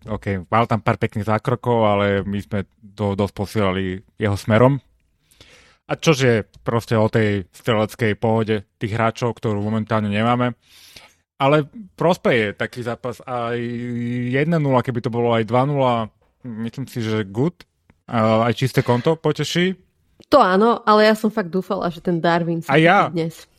[0.07, 4.79] OK, mal tam pár pekných zákrokov, ale my sme to dosť posielali jeho smerom.
[5.91, 10.55] A čože proste o tej streleckej pohode tých hráčov, ktorú momentálne nemáme.
[11.35, 11.67] Ale
[11.99, 14.55] prospeje taký zápas aj 1-0,
[14.87, 17.67] keby to bolo aj 2-0, myslím si, že good.
[18.07, 19.90] Aj čisté konto poteší.
[20.31, 23.11] To áno, ale ja som fakt dúfala, že ten Darwin sa ja.
[23.11, 23.51] dnes.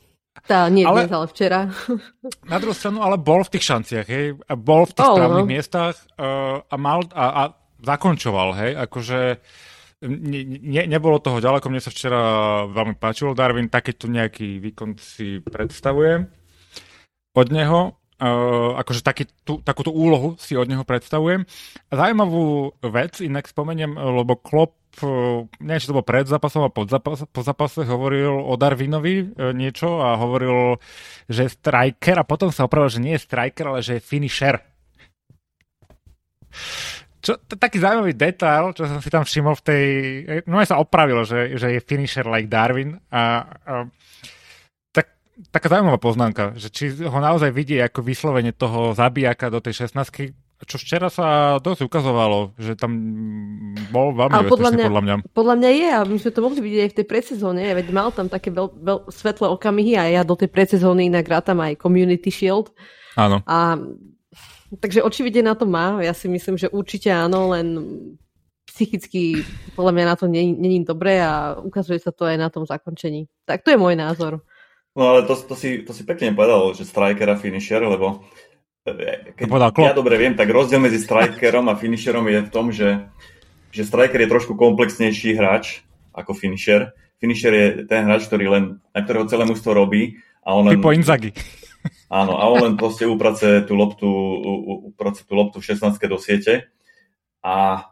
[0.48, 1.68] Tá, nie ale, dnes, ale včera.
[2.52, 4.40] Na druhú stranu, ale bol v tých šanciach, hej.
[4.48, 5.52] A bol v tých oh, správnych no.
[5.52, 7.42] miestach uh, a mal a, a
[7.84, 8.72] zakončoval, hej.
[8.88, 9.44] Akože
[10.08, 11.68] ne, ne, nebolo toho ďaleko.
[11.68, 12.20] Mne sa včera
[12.72, 16.26] veľmi páčilo Darwin, takýto nejaký výkon si predstavujem
[17.36, 18.01] od neho.
[18.22, 21.42] Uh, akože taký, tú, takúto úlohu si od neho predstavujem.
[21.90, 26.86] Zajímavú vec, inak spomeniem, lebo Klopp, uh, neviem, či to bol pred zápasom a pod
[26.86, 30.78] zápas, po zápase hovoril o Darwinovi uh, niečo a hovoril,
[31.26, 34.62] že je striker a potom sa opravil, že nie je striker, ale že je finisher.
[37.26, 39.86] Čo, to taký zaujímavý detail, čo som si tam všimol v tej...
[40.46, 43.74] No ja sa opravilo, že, že je finisher like Darwin a, a
[45.50, 50.36] taká zaujímavá poznámka, že či ho naozaj vidí ako vyslovene toho zabijaka do tej 16
[50.62, 52.94] čo včera sa dosť ukazovalo, že tam
[53.90, 55.14] bol veľmi podľa mňa, podľa mňa.
[55.34, 58.14] Podľa mňa je a my sme to mohli vidieť aj v tej predsezóne, veď mal
[58.14, 62.30] tam také veľ, veľ, svetlé okamihy a ja do tej predsezóny inak rátam aj Community
[62.30, 62.70] Shield.
[63.18, 63.42] Áno.
[63.42, 63.74] A,
[64.78, 67.66] takže očividne na to má, ja si myslím, že určite áno, len
[68.70, 69.42] psychicky
[69.74, 73.26] podľa mňa na to není dobré a ukazuje sa to aj na tom zakončení.
[73.44, 74.46] Tak to je môj názor.
[74.92, 78.28] No ale to, to, si, to si pekne povedal, že striker a finisher, lebo
[78.84, 79.48] e, keď
[79.80, 83.08] ja dobre viem, tak rozdiel medzi strikerom a finisherom je v tom, že,
[83.72, 85.80] že striker je trošku komplexnejší hráč
[86.12, 86.92] ako finisher.
[87.16, 90.20] Finisher je ten hráč, ktorý len, na ktorého celé mužstvo robí.
[90.44, 91.32] A on len, Typo Inzaghi.
[92.12, 94.08] Áno, a on len proste uprace tú loptu,
[94.92, 96.68] uprace tú loptu v 16 do siete.
[97.40, 97.88] A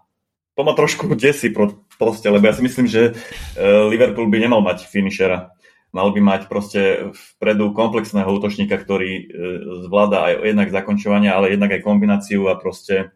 [0.52, 1.48] to ma trošku desí
[1.96, 3.16] proste, lebo ja si myslím, že
[3.56, 5.56] e, Liverpool by nemal mať finishera
[5.90, 9.24] mal by mať proste vpredu komplexného útočníka, ktorý e,
[9.86, 13.10] zvláda aj jednak zakončovania, ale jednak aj kombináciu a proste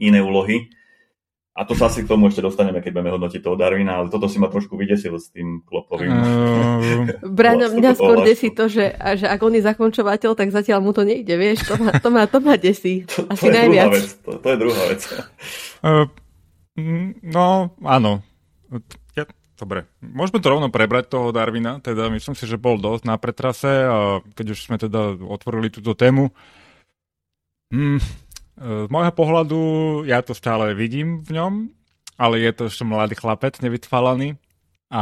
[0.00, 0.72] iné úlohy.
[1.56, 4.28] A to sa asi k tomu ešte dostaneme, keď budeme hodnotiť toho Darwina, ale toto
[4.28, 6.12] si ma trošku vydesil s tým klopovým.
[6.12, 7.16] Uh...
[7.24, 11.08] Braňo, mňa skôr desí to, že, že ak on je zakončovateľ, tak zatiaľ mu to
[11.08, 13.02] nejde, vieš, to ma, to ma, to ma desí.
[13.16, 13.88] To, asi to najviac.
[13.88, 15.00] Vec, to, to je druhá vec.
[15.80, 16.04] Uh,
[17.24, 18.20] no, áno.
[19.56, 23.88] Dobre, môžeme to rovno prebrať toho Darwina, teda myslím si, že bol dosť na pretrase
[23.88, 26.28] a keď už sme teda otvorili túto tému,
[27.72, 28.00] hmm,
[28.56, 29.60] z môjho pohľadu
[30.04, 31.52] ja to stále vidím v ňom,
[32.20, 34.36] ale je to ešte mladý chlapec, nevytválaný.
[34.92, 35.00] A...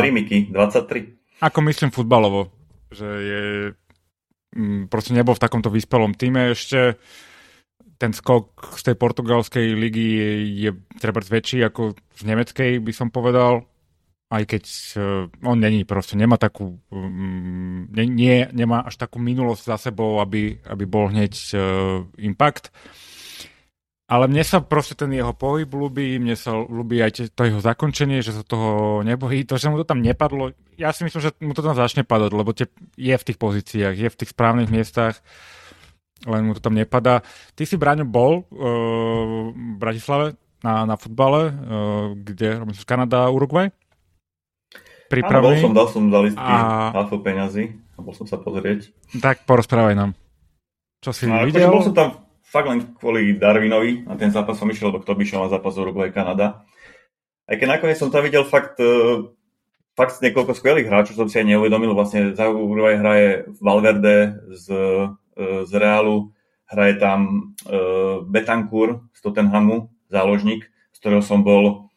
[0.00, 1.44] 23, Miky, 23.
[1.44, 2.48] Ako myslím futbalovo,
[2.88, 3.44] že je
[4.56, 6.96] mm, proste nebol v takomto vyspelom týme ešte
[7.96, 10.30] ten skok z tej portugalskej ligy je,
[10.68, 13.64] je treba väčší ako z nemeckej, by som povedal.
[14.26, 14.64] Aj keď
[14.98, 20.18] uh, on není proste, nemá takú, um, nie, nie, nemá až takú minulosť za sebou,
[20.18, 22.74] aby, aby bol hneď uh, impact.
[24.06, 28.22] Ale mne sa proste ten jeho pohyb ľúbi, mne sa ľúbi aj to jeho zakončenie,
[28.22, 30.54] že sa toho nebojí, to, že mu to tam nepadlo.
[30.78, 33.94] Ja si myslím, že mu to tam začne padať, lebo te, je v tých pozíciách,
[33.98, 35.18] je v tých správnych miestach
[36.24, 37.20] len mu to tam nepadá.
[37.52, 43.68] Ty si, Braňo, bol uh, v Bratislave na, na futbale, uh, kde robím Kanada, Uruguay.
[45.06, 46.90] Áno, bol som, dal som za listky a...
[46.90, 48.90] halfo peňazí a bol som sa pozrieť.
[49.22, 50.10] Tak porozprávaj nám.
[50.98, 51.70] Čo si no, videl?
[51.70, 52.08] Akože bol som tam
[52.42, 55.78] fakt len kvôli Darwinovi, na ten zápas som išiel, lebo kto by šiel na zápas
[55.78, 56.66] Uruguay Kanada.
[57.46, 59.30] Aj keď nakoniec som tam videl fakt, uh,
[59.94, 61.94] fakt niekoľko skvelých hráčov, som si aj neuvedomil.
[61.94, 64.66] Vlastne za Uruguay hraje Valverde z,
[65.36, 66.32] z Realu,
[66.66, 71.92] hraje tam uh, Betancourt z Tottenhamu, záložník, z ktorého som bol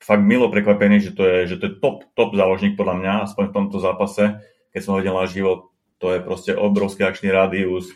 [0.00, 3.44] fakt milo prekvapený, že to je, že to je top, top záložník podľa mňa, aspoň
[3.50, 4.40] v tomto zápase,
[4.72, 7.90] keď som ho videl na život, to je proste obrovský akčný rádius,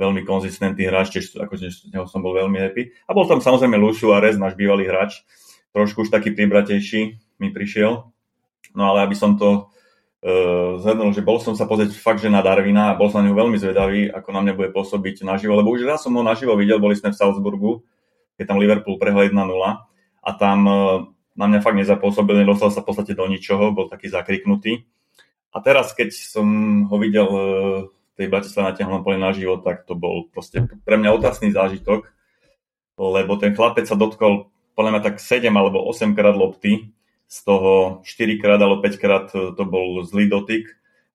[0.00, 2.96] veľmi konzistentný hráč, tiež akože z neho som bol veľmi happy.
[3.06, 5.20] A bol tam samozrejme Lušu Arez, náš bývalý hráč,
[5.76, 8.08] trošku už taký pribratejší mi prišiel.
[8.72, 9.68] No ale aby som to
[10.78, 13.34] zhrnul, že bol som sa pozrieť fakt, že na Darwina a bol som na neho
[13.34, 16.78] veľmi zvedavý, ako na mňa bude pôsobiť naživo, lebo už raz som ho naživo videl,
[16.78, 17.82] boli sme v Salzburgu,
[18.38, 19.34] keď tam Liverpool prehral 1-0
[20.22, 21.02] a tam uh,
[21.34, 24.84] na mňa fakt nezapôsobil, nedostal sa v podstate do ničoho, bol taký zakriknutý.
[25.52, 26.46] A teraz, keď som
[26.88, 27.40] ho videl e,
[27.88, 32.08] v tej Bratislave natiahnuť plne na život, tak to bol proste pre mňa otázny zážitok,
[32.96, 36.92] lebo ten chlapec sa dotkol podľa mňa tak 7 alebo 8 krát lopty,
[37.32, 40.68] z toho 4 krát alebo 5 krát e, to bol zlý dotyk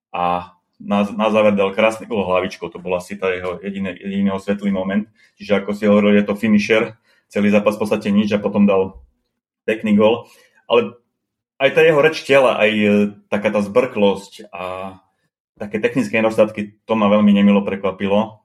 [0.10, 4.38] a na, na záver dal krásny gol hlavičkou, to bol asi tá jeho jediný, jediný
[4.38, 5.06] svetlý moment.
[5.38, 6.98] Čiže ako si hovoril, je to finisher,
[7.30, 9.06] celý zápas v podstate nič a potom dal
[9.70, 10.26] pekný gol,
[10.66, 10.98] ale
[11.62, 12.90] aj tá jeho reč tela, aj e,
[13.30, 14.98] taká tá zbrklosť a
[15.58, 18.42] také technické nedostatky, to ma veľmi nemilo prekvapilo.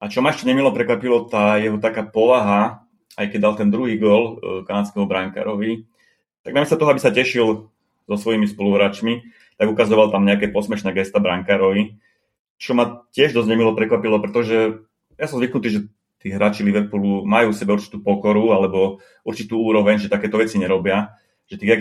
[0.00, 2.84] A čo ma ešte nemilo prekvapilo, tá jeho taká povaha,
[3.16, 5.88] aj keď dal ten druhý gol e, kanadského bránkarovi,
[6.48, 7.68] tak namiesto toho, aby sa tešil
[8.08, 9.20] so svojimi spoluhráčmi,
[9.60, 12.00] tak ukazoval tam nejaké posmešné gesta bránkarovi,
[12.56, 14.80] čo ma tiež dosť nemilo prekvapilo, pretože
[15.20, 15.80] ja som zvyknutý, že
[16.24, 21.12] tí hráči Liverpoolu majú v sebe určitú pokoru alebo určitú úroveň, že takéto veci nerobia.
[21.52, 21.72] Že tých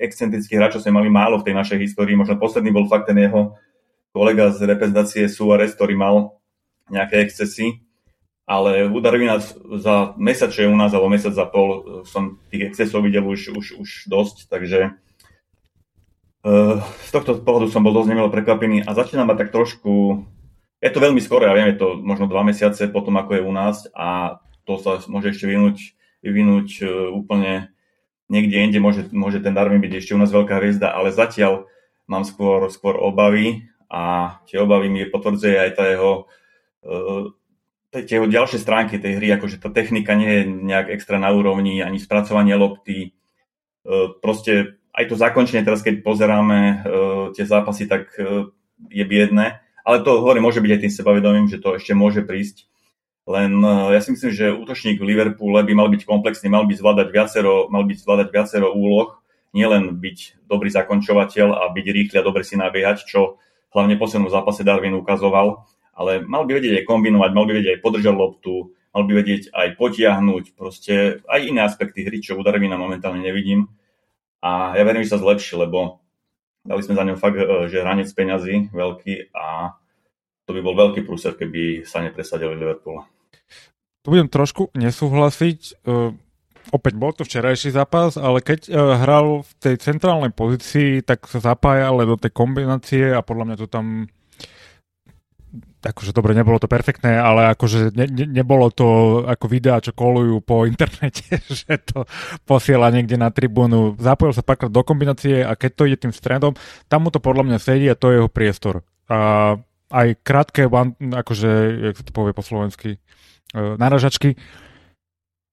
[0.00, 2.16] excentrických hráčov sme mali málo v tej našej histórii.
[2.16, 3.60] Možno posledný bol fakt ten jeho
[4.16, 6.40] kolega z reprezentácie Suarez, ktorý mal
[6.88, 7.83] nejaké excesy.
[8.44, 9.40] Ale u Darwina
[9.80, 13.88] za je u nás, alebo mesiac za pol, som tých excesov videl už, už, už
[14.04, 14.92] dosť, takže
[16.44, 20.28] uh, z tohto pohľadu som bol dosť nemilo prekvapený a začína ma tak trošku
[20.84, 23.52] je to veľmi skoro, ja viem, je to možno dva mesiace potom, ako je u
[23.56, 24.36] nás a
[24.68, 25.76] to sa môže ešte vyvinúť,
[26.20, 27.72] vyvinúť e, úplne
[28.28, 31.72] niekde inde, môže, môže ten Darwin byť ešte u nás veľká hviezda, ale zatiaľ
[32.04, 36.28] mám skôr, skôr obavy a tie obavy mi potvrdzuje aj tá jeho,
[36.84, 37.32] uh,
[38.02, 42.02] tie ďalšie stránky tej hry, akože tá technika nie je nejak extra na úrovni, ani
[42.02, 43.14] spracovanie lopty,
[43.86, 46.74] uh, proste aj to zakončenie teraz, keď pozeráme uh,
[47.30, 48.50] tie zápasy, tak uh,
[48.90, 52.64] je biedne ale to hovorím, môže byť aj tým sebavedomím, že to ešte môže prísť.
[53.28, 53.60] Len
[53.92, 57.68] ja si myslím, že útočník v Liverpoole by mal byť komplexný, mal by zvládať viacero,
[57.68, 59.16] mal by zvládať viacero úloh,
[59.52, 63.40] nielen byť dobrý zakončovateľ a byť rýchly a dobre si nabiehať, čo
[63.72, 67.72] hlavne v poslednom zápase Darwin ukazoval, ale mal by vedieť aj kombinovať, mal by vedieť
[67.78, 72.42] aj podržať loptu, mal by vedieť aj potiahnuť, proste aj iné aspekty hry, čo u
[72.42, 73.70] Darwina momentálne nevidím.
[74.44, 76.04] A ja verím, že sa zlepší, lebo
[76.64, 79.76] Dali sme za ňou fakt, e, že hranec peňazí veľký a
[80.48, 83.04] to by bol veľký prúser, keby sa nepresadili Liverpool.
[84.04, 85.88] Tu budem trošku nesúhlasiť.
[85.88, 86.12] Uh,
[86.68, 91.40] opäť bol to včerajší zápas, ale keď uh, hral v tej centrálnej pozícii, tak sa
[91.40, 94.12] zapája ale do tej kombinácie a podľa mňa to tam
[95.84, 100.40] akože dobre, nebolo to perfektné, ale akože ne, ne, nebolo to ako videá, čo kolujú
[100.40, 102.08] po internete, že to
[102.48, 104.00] posiela niekde na tribúnu.
[104.00, 106.56] Zapojil sa párkrát do kombinácie a keď to ide tým stredom,
[106.88, 108.80] tam mu to podľa mňa sedí a to je jeho priestor.
[109.12, 109.60] A
[109.92, 111.50] aj krátke, akože,
[111.92, 112.96] jak sa to povie po slovensky,
[113.52, 114.40] uh, naražačky,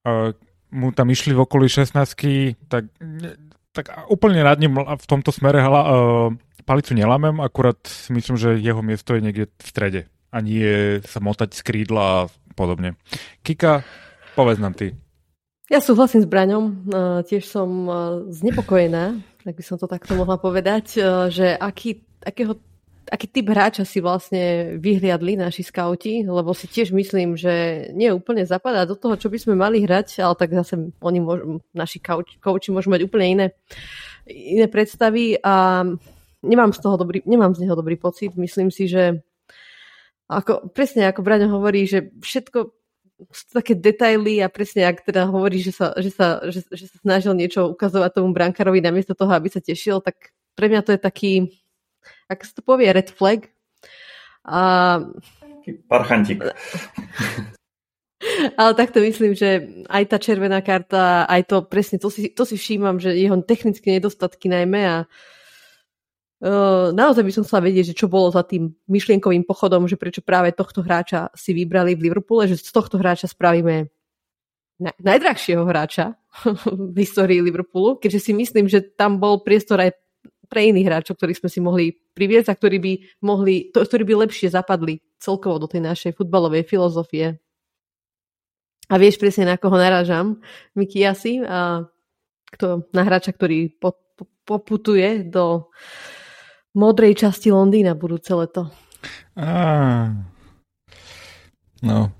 [0.08, 0.32] uh,
[0.72, 1.92] mu tam išli v okolí 16
[2.71, 2.88] tak,
[3.75, 5.92] tak úplne nad ním v tomto smere hla, uh,
[6.63, 10.02] palicu nelamem, akurát si myslím, že jeho miesto je niekde v strede
[10.32, 12.96] a nie sa motať z krídla a podobne.
[13.44, 13.84] Kika,
[14.34, 14.96] povedz nám ty.
[15.71, 16.65] Ja súhlasím s Braňom.
[16.67, 16.73] E,
[17.23, 17.92] tiež som e,
[18.27, 19.15] znepokojená,
[19.48, 22.60] tak by som to takto mohla povedať, e, že aký, akého,
[23.08, 28.44] aký typ hráča si vlastne vyhliadli naši skauti, lebo si tiež myslím, že nie úplne
[28.44, 32.04] zapadá do toho, čo by sme mali hrať, ale tak zase oni môžu, naši
[32.44, 33.46] kauči môžu mať úplne iné,
[34.27, 35.88] iné predstavy a
[36.44, 38.36] nemám z toho dobrý, nemám z neho dobrý pocit.
[38.36, 39.23] Myslím si, že
[40.32, 42.71] ako, presne ako Braňo hovorí, že všetko
[43.29, 46.98] sú také detaily a presne ak teda hovorí, že sa, že sa, že, že sa
[47.04, 51.00] snažil niečo ukazovať tomu brankárovi namiesto toho, aby sa tešil, tak pre mňa to je
[51.04, 51.34] taký,
[52.32, 53.52] ako sa to povie, red flag.
[54.48, 55.04] A...
[55.86, 56.42] Parchantík.
[58.58, 62.58] Ale takto myslím, že aj tá červená karta, aj to presne, to si, to si
[62.58, 65.10] všímam, že jeho technické nedostatky najmä a uh,
[66.98, 70.50] naozaj by som chcela vedieť, že čo bolo za tým myšlienkovým pochodom, že prečo práve
[70.58, 73.94] tohto hráča si vybrali v Liverpoole, že z tohto hráča spravíme
[74.81, 76.17] na, najdrahšieho hráča
[76.94, 79.94] v histórii Liverpoolu, keďže si myslím, že tam bol priestor aj
[80.50, 84.27] pre iných hráčov, ktorých sme si mohli priviesť a ktorí by, mohli, to, ktorí by
[84.27, 87.39] lepšie zapadli celkovo do tej našej futbalovej filozofie.
[88.92, 90.44] A vieš presne, na koho narážam,
[90.75, 91.87] Miki asi, a
[92.52, 95.71] kto, na hráča, ktorý po, po, poputuje do
[96.76, 98.72] modrej časti Londýna budúce leto.
[99.36, 100.13] Ah.
[101.82, 102.13] No.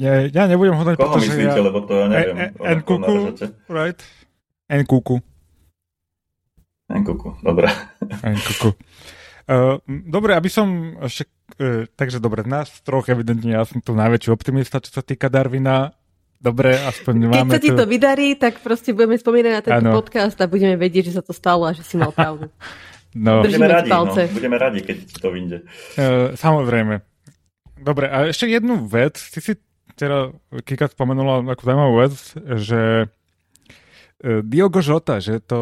[0.00, 1.60] Ja, ja nebudem hodnať, Koho myslíte, ja...
[1.60, 2.36] lebo to ja neviem.
[2.40, 3.14] E, e, Nkuku,
[3.68, 4.00] right?
[4.72, 5.20] Nkuku.
[6.88, 7.68] Nkuku, dobre.
[8.24, 8.70] Nkuku.
[9.50, 9.76] Uh,
[10.08, 11.28] dobre, aby som ešte...
[11.60, 15.92] Uh, takže dobre, nás troch evidentne, ja som tu najväčší optimista, čo sa týka Darwina.
[16.40, 17.76] Dobre, aspoň máme Keď sa ti tu...
[17.76, 20.00] to vydarí, tak proste budeme spomínať na tento ano.
[20.00, 22.48] podcast a budeme vedieť, že sa to stalo a že si mal pravdu.
[23.14, 23.42] No.
[23.42, 24.14] Budeme radi, no.
[24.14, 25.58] budeme radi, keď to vyjde.
[25.98, 27.02] Uh, samozrejme.
[27.80, 29.18] Dobre, a ešte jednu vec.
[29.18, 29.52] Ty si
[29.98, 30.30] teda,
[30.62, 32.14] Kika spomenula takú zaujímavú vec,
[32.60, 33.10] že
[34.20, 35.60] E, Diogo Žota, že to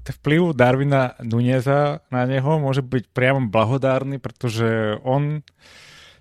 [0.00, 5.44] vplyv Darwina Nuneza na neho môže byť priamo blahodárny, pretože on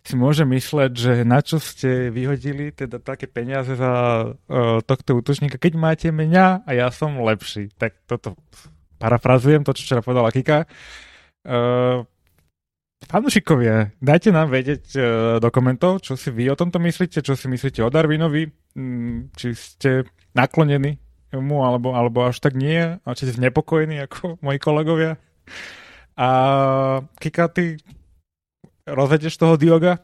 [0.03, 5.59] si môže mysleť, že na čo ste vyhodili teda také peniaze za uh, tohto útočníka,
[5.59, 7.75] keď máte mňa a ja som lepší.
[7.75, 8.39] Tak toto
[8.97, 10.65] parafrazujem, to, čo včera povedala Kika.
[11.47, 12.03] Uh,
[13.07, 15.03] Fanúšikovia, dajte nám vedieť uh,
[15.37, 19.53] do komentov, čo si vy o tomto myslíte, čo si myslíte o Darwinovi, um, či
[19.53, 20.97] ste naklonení
[21.35, 25.19] mu, alebo, alebo až tak nie, a či si znepokojený ako moji kolegovia.
[26.17, 26.29] A
[27.21, 27.77] Kika, ty
[28.87, 30.01] rozvedeš toho Dioga?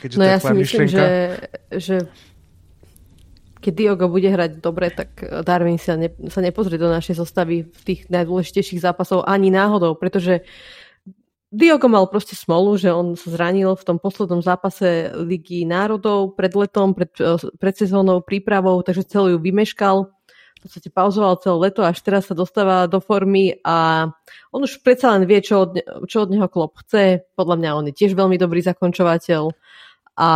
[0.00, 1.06] Keďže no ja si myslím, že,
[1.74, 1.96] že
[3.64, 7.82] keď Diogo bude hrať dobre, tak Darwin sa, ne, sa nepozrie do našej zostavy v
[7.88, 10.44] tých najdôležitejších zápasov ani náhodou, pretože
[11.54, 16.50] Diogo mal proste smolu, že on sa zranil v tom poslednom zápase Ligy národov pred
[16.50, 17.14] letom, pred,
[17.56, 20.10] pred sezónou prípravou, takže celú ju vymeškal.
[20.58, 24.08] V podstate pauzoval celé leto, až teraz sa dostáva do formy a
[24.50, 25.78] on už predsa len vie, čo od,
[26.10, 27.22] čo od neho klop chce.
[27.38, 29.54] Podľa mňa on je tiež veľmi dobrý zakončovateľ
[30.18, 30.30] a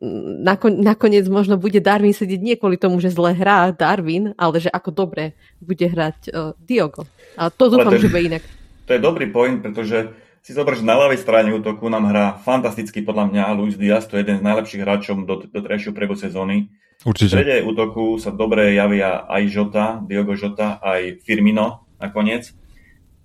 [0.00, 4.72] nakon, nakoniec možno bude Darwin sedieť nie kvôli tomu, že zle hrá Darwin, ale že
[4.72, 7.04] ako dobre bude hrať uh, Diogo.
[7.36, 8.44] A to dúfam, že bude inak.
[8.90, 10.10] To je dobrý point, pretože
[10.42, 14.18] si zober, že na ľavej strane útoku nám hrá fantasticky podľa mňa Luis Diaz, to
[14.18, 16.74] je jeden z najlepších hráčov do, do trejšieho priebu sezóny.
[17.06, 17.30] Určite.
[17.30, 22.50] V strede útoku sa dobre javia aj Žota, Diogo Žota, aj Firmino nakoniec.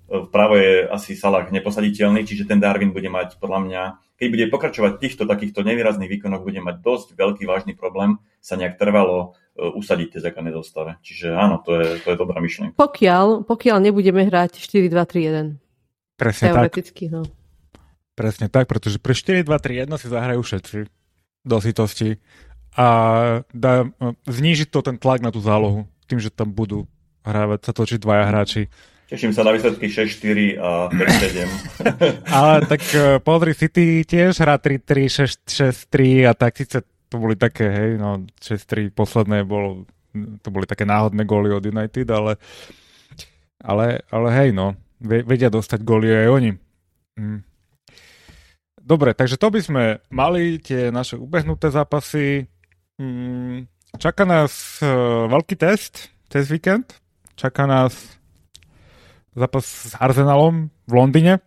[0.05, 3.81] Vpravo je asi Salah neposaditeľný, čiže ten Darwin bude mať podľa mňa
[4.15, 8.55] keď bude pokračovať v týchto takýchto nevýrazných výkonoch, bude mať dosť veľký vážny problém sa
[8.55, 10.95] nejak trvalo e, usadiť tie základné zostave.
[11.03, 12.79] Čiže áno, to je, to je dobrá myšlienka.
[12.79, 15.59] Pokiaľ, pokiaľ nebudeme hrať 4-2-3-1.
[16.15, 17.13] Presne Teoreticky, tak.
[17.13, 17.21] No.
[18.15, 20.77] Presne tak, pretože pre 4-2-3-1 si zahrajú všetci
[21.43, 22.23] do sitosti
[22.79, 22.87] a
[23.51, 26.87] dá, e, znížiť to ten tlak na tú zálohu tým, že tam budú
[27.25, 28.69] hrávať sa točiť dvaja hráči.
[29.05, 31.45] Teším sa na výsledky 6-4 a 5-7.
[32.41, 37.69] Ale tak uh, pozri, City tiež hrá 3-3, 6-3 a tak síce to boli také,
[37.69, 39.85] hej, no 6-3 posledné bolo,
[40.41, 42.41] to boli také náhodné góly od United, ale,
[43.61, 46.51] ale, ale hej, no, vedia dostať góly aj oni.
[47.21, 47.39] Hm.
[48.81, 52.49] Dobre, takže to by sme mali, tie naše ubehnuté zápasy.
[52.97, 53.69] Hm,
[54.01, 56.97] čaká nás uh, veľký test cez víkend.
[57.37, 58.14] Čaká nás
[59.35, 61.43] zápas s Arsenalom v Londýne.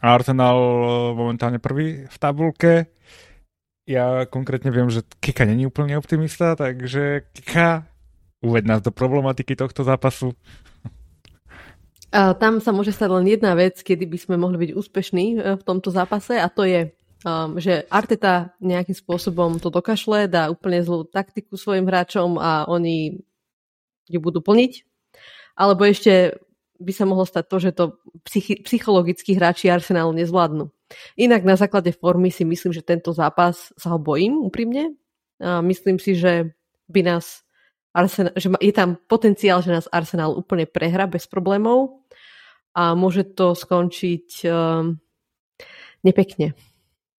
[0.00, 0.80] A Arsenal e,
[1.18, 2.88] momentálne prvý v tabulke.
[3.86, 7.86] Ja konkrétne viem, že Kika není úplne optimista, takže Kika,
[8.42, 10.34] uved nás do problematiky tohto zápasu.
[12.16, 15.62] Tam sa môže stať len jedna vec, kedy by sme mohli byť úspešní e, v
[15.66, 16.94] tomto zápase a to je,
[17.26, 23.20] um, že Arteta nejakým spôsobom to dokašle, dá úplne zlú taktiku svojim hráčom a oni
[24.06, 24.86] ju budú plniť.
[25.58, 26.40] Alebo ešte
[26.80, 27.84] by sa mohlo stať to, že to
[28.24, 30.70] psychi- psychologickí hráči Arsenalu nezvládnu.
[31.18, 34.94] Inak na základe formy si myslím, že tento zápas sa ho bojím úprimne.
[35.42, 36.54] A myslím si, že
[36.88, 37.46] by nás
[37.96, 42.04] Arsenal, že je tam potenciál, že nás Arsenal úplne prehra bez problémov
[42.76, 45.00] a môže to skončiť um,
[46.04, 46.52] nepekne.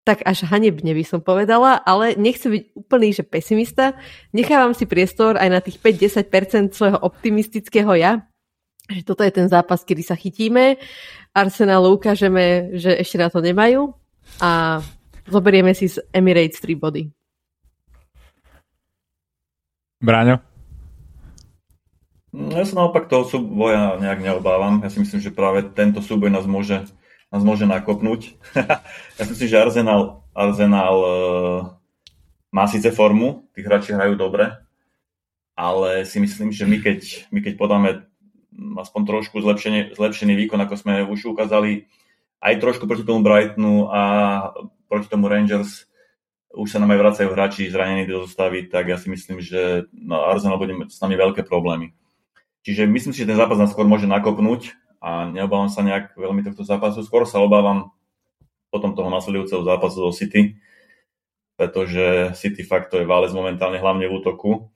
[0.05, 3.97] Tak až hanebne by som povedala, ale nechcem byť úplný, že pesimista.
[4.31, 8.23] Nechávam si priestor aj na tých 5-10% svojho optimistického ja,
[8.87, 10.79] že toto je ten zápas, kedy sa chytíme.
[11.35, 13.91] Arsenalu ukážeme, že ešte na to nemajú
[14.39, 14.81] a
[15.27, 17.03] zoberieme si z Emirates 3 body.
[19.97, 20.39] Bráňo?
[22.37, 24.85] Ja sa naopak toho súboja nejak neobávam.
[24.85, 26.85] Ja si myslím, že práve tento súboj nás môže,
[27.33, 28.37] nás môže nakopnúť.
[29.17, 30.01] ja si myslím, že Arsenal,
[30.37, 31.09] Arsenal uh,
[32.53, 34.53] má síce formu, tí hráči hrajú dobre,
[35.57, 36.99] ale si myslím, že my keď,
[37.33, 37.89] my keď podáme
[38.57, 41.85] aspoň trošku zlepšený, zlepšený výkon, ako sme už ukázali
[42.41, 44.01] aj trošku proti tomu Brightonu a
[44.89, 45.85] proti tomu Rangers,
[46.57, 50.25] už sa nám aj vracajú hráči zranení do zostavy, tak ja si myslím, že no,
[50.25, 51.93] Arsenal bude mať s nami veľké problémy.
[52.65, 56.41] Čiže myslím si, že ten zápas nás skôr môže nakopnúť a neobávam sa nejak veľmi
[56.43, 57.05] tohto zápasu.
[57.05, 57.93] Skôr sa obávam
[58.73, 60.57] potom toho nasledujúceho zápasu do City,
[61.55, 64.67] pretože City fakt to je válec momentálne hlavne v útoku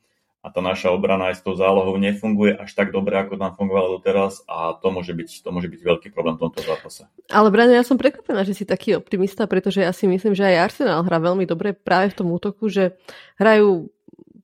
[0.41, 4.01] a tá naša obrana aj s tou zálohou nefunguje až tak dobre, ako tam fungovala
[4.01, 7.05] doteraz a to môže byť, to môže byť veľký problém v tomto zápase.
[7.29, 10.73] Ale Brano, ja som prekvapená, že si taký optimista, pretože ja si myslím, že aj
[10.73, 12.97] Arsenal hrá veľmi dobre práve v tom útoku, že
[13.37, 13.93] hrajú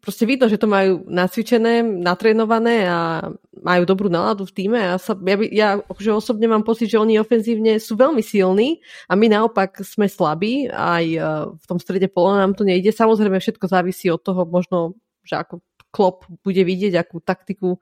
[0.08, 3.28] proste vidno, že to majú nacvičené, natrénované a
[3.60, 4.80] majú dobrú náladu v týme.
[4.80, 8.80] Ja, sa, ja, ja akože osobne mám pocit, že oni ofenzívne sú veľmi silní
[9.12, 10.72] a my naopak sme slabí.
[10.72, 11.20] Aj e,
[11.52, 12.95] v tom strede pola nám to nejde.
[12.95, 14.95] Samozrejme všetko závisí od toho možno,
[15.28, 15.60] že ako
[15.98, 17.82] Klopp bude vidieť, akú taktiku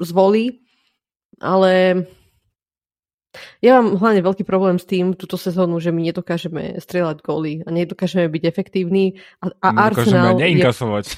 [0.00, 0.64] zvolí.
[1.38, 2.02] Ale
[3.60, 7.68] ja mám hlavne veľký problém s tým túto sezónu, že my nedokážeme strieľať góly a
[7.68, 9.20] nedokážeme byť efektívni.
[9.44, 11.04] A, a Arsenal neinkasovať.
[11.12, 11.16] Je,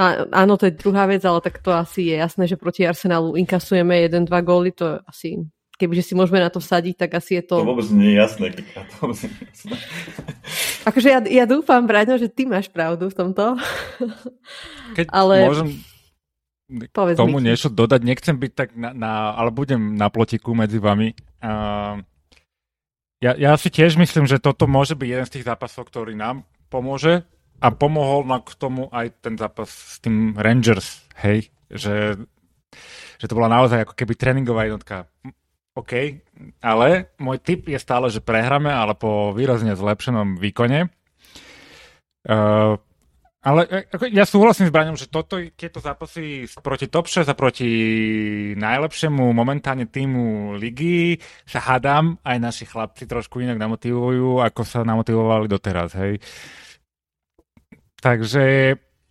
[0.00, 3.38] a, áno, to je druhá vec, ale tak to asi je jasné, že proti Arsenalu
[3.38, 5.38] inkasujeme 1-2 góly, to asi
[5.74, 7.60] kebyže si môžeme na to vsadiť, tak asi je to...
[7.60, 9.76] To vôbec nie je jasné, to vôbec nie je jasné.
[10.88, 13.58] Akože ja, ja dúfam, Braňo, že ty máš pravdu v tomto.
[14.94, 15.50] Keď ale...
[15.50, 15.70] môžem
[16.96, 17.52] Povedz tomu mi.
[17.52, 21.12] niečo dodať, nechcem byť tak na, na ale budem na plotiku medzi vami.
[21.44, 22.00] Uh,
[23.20, 26.48] ja, ja si tiež myslím, že toto môže byť jeden z tých zápasov, ktorý nám
[26.72, 27.28] pomôže
[27.60, 32.16] a pomohol nám k tomu aj ten zápas s tým Rangers, hej, že,
[33.20, 35.04] že to bola naozaj ako keby tréningová jednotka.
[35.74, 36.22] OK,
[36.62, 40.86] ale môj tip je stále, že prehráme, ale po výrazne zlepšenom výkone.
[42.24, 42.78] Uh,
[43.44, 47.68] ale e, ja súhlasím s Braňom, že toto, tieto zápasy proti top 6 a proti
[48.56, 55.44] najlepšiemu momentálne týmu ligy sa hádam, aj naši chlapci trošku inak namotivujú, ako sa namotivovali
[55.44, 56.24] doteraz, hej.
[58.00, 58.44] Takže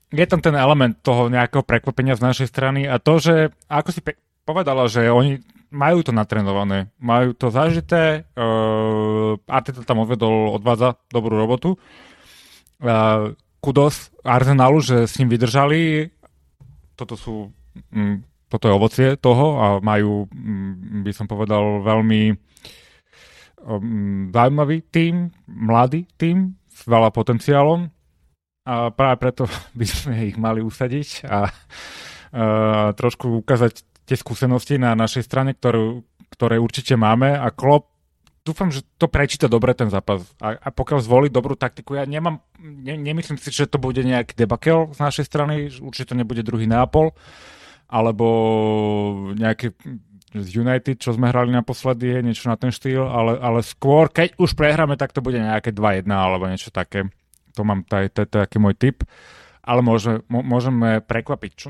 [0.09, 4.01] je tam ten element toho nejakého prekvapenia z našej strany a to, že ako si
[4.01, 4.18] pe-
[4.49, 11.34] povedala, že oni majú to natrenované, majú to zažité, uh, Arteta tam odvedol, odvádza dobrú
[11.34, 11.82] robotu.
[12.78, 16.13] Uh, kudos Arsenalu, že s ním vydržali.
[16.93, 17.49] Toto sú,
[17.89, 22.38] um, toto je ovocie toho a majú, um, by som povedal, veľmi
[23.65, 27.89] um, zaujímavý tým, mladý tým s veľa potenciálom
[28.63, 29.43] a práve preto
[29.80, 31.39] by sme ich mali usadiť a, a
[32.93, 37.93] trošku ukázať tie skúsenosti na našej strane, ktorú, ktoré určite máme a Klopp
[38.43, 40.28] dúfam, že to prečíta dobre ten zápas.
[40.43, 44.36] A, a pokiaľ zvolí dobrú taktiku, ja nemám, ne, nemyslím si, že to bude nejaký
[44.36, 47.16] debakel z našej strany, určite to nebude druhý Neapol,
[47.88, 48.28] alebo
[49.39, 49.72] nejaký
[50.34, 54.34] z United, čo sme hrali naposledy, je niečo na ten štýl, ale, ale skôr, keď
[54.41, 57.06] už prehráme, tak to bude nejaké 2-1 alebo niečo také.
[57.54, 59.06] To mám, to je, taký môj tip.
[59.64, 61.51] Ale môže, môžeme prekvapiť.
[61.55, 61.68] Čo,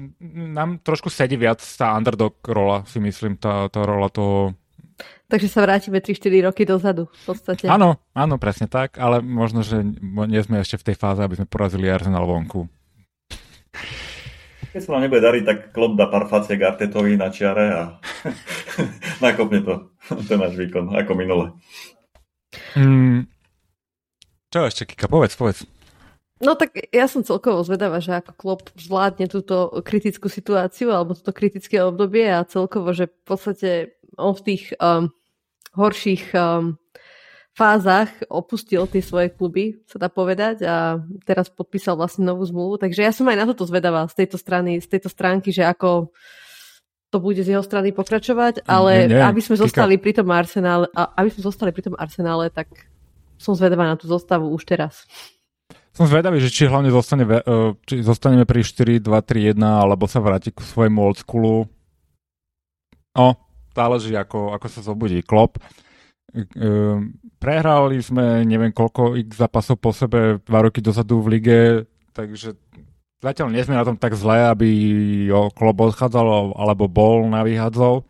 [0.54, 4.58] nám trošku sedí viac tá underdog rola, si myslím, tá, tá rola toho
[5.34, 7.66] Takže sa vrátime 3-4 roky dozadu v podstate.
[7.66, 9.82] Áno, áno, presne tak, ale možno, že
[10.30, 12.70] nie sme ešte v tej fáze, aby sme porazili Arsenal vonku.
[14.70, 17.82] Keď sa vám nebude dariť, tak klop dá pár faciek Artetovi na čiare a
[19.26, 19.74] nakopne to,
[20.30, 21.58] ten náš výkon, ako minule.
[22.78, 23.26] Mm,
[24.54, 25.66] čo ešte, Kika, povedz, povedz.
[26.44, 31.32] No tak ja som celkovo zvedavá, že ako Klopp zvládne túto kritickú situáciu alebo toto
[31.32, 33.70] kritické obdobie a celkovo, že v podstate
[34.20, 35.10] on v tých um,
[35.74, 36.76] horších um,
[37.54, 42.82] fázach opustil tie svoje kluby, sa dá povedať, a teraz podpísal vlastne novú zmluvu.
[42.82, 46.10] Takže ja som aj na toto zvedavá z tejto strany, z tejto stránky, že ako
[47.14, 50.90] to bude z jeho strany pokračovať, ale nie, nie, aby sme zostali pri tom Arsenále,
[50.98, 52.74] aby sme zostali pri tom Arsenále, tak
[53.38, 55.06] som zvedavá na tú zostavu už teraz.
[55.94, 60.10] Som zvedavý, že či hlavne zostane, e, či zostaneme pri 4, 2, 3, 1, alebo
[60.10, 61.70] sa vráti k svojmu oldschoolu.
[63.14, 63.38] No,
[63.78, 65.62] záleží, ako, ako sa zobudí Klopp.
[66.34, 66.42] E,
[67.38, 71.62] prehrali sme neviem koľko x zápasov po sebe dva roky dozadu v lige,
[72.18, 72.58] takže
[73.22, 74.70] zatiaľ nie sme na tom tak zle, aby
[75.54, 78.10] Klopp odchádzal alebo bol na výhadzov.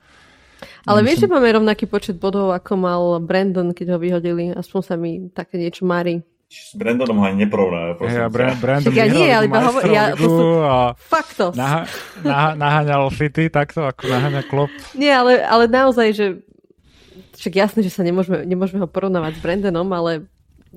[0.88, 1.08] Ale Myslím...
[1.08, 4.56] vieš, že máme rovnaký počet bodov, ako mal Brandon, keď ho vyhodili.
[4.56, 6.24] Aspoň sa mi také niečo marí.
[6.54, 7.98] S Brandonom ho ani neporovná.
[8.06, 11.58] Ja, Brand, Brandon ja nie, ale iba hovor, ja, sú a faktos.
[11.58, 11.90] Naha,
[12.22, 14.74] naha, naháňal City takto, ako naháňa Klopp.
[14.94, 16.26] Nie, ale, ale naozaj, že
[17.42, 20.30] však jasné, že sa nemôžeme, nemôžeme ho porovnávať s Brandonom, ale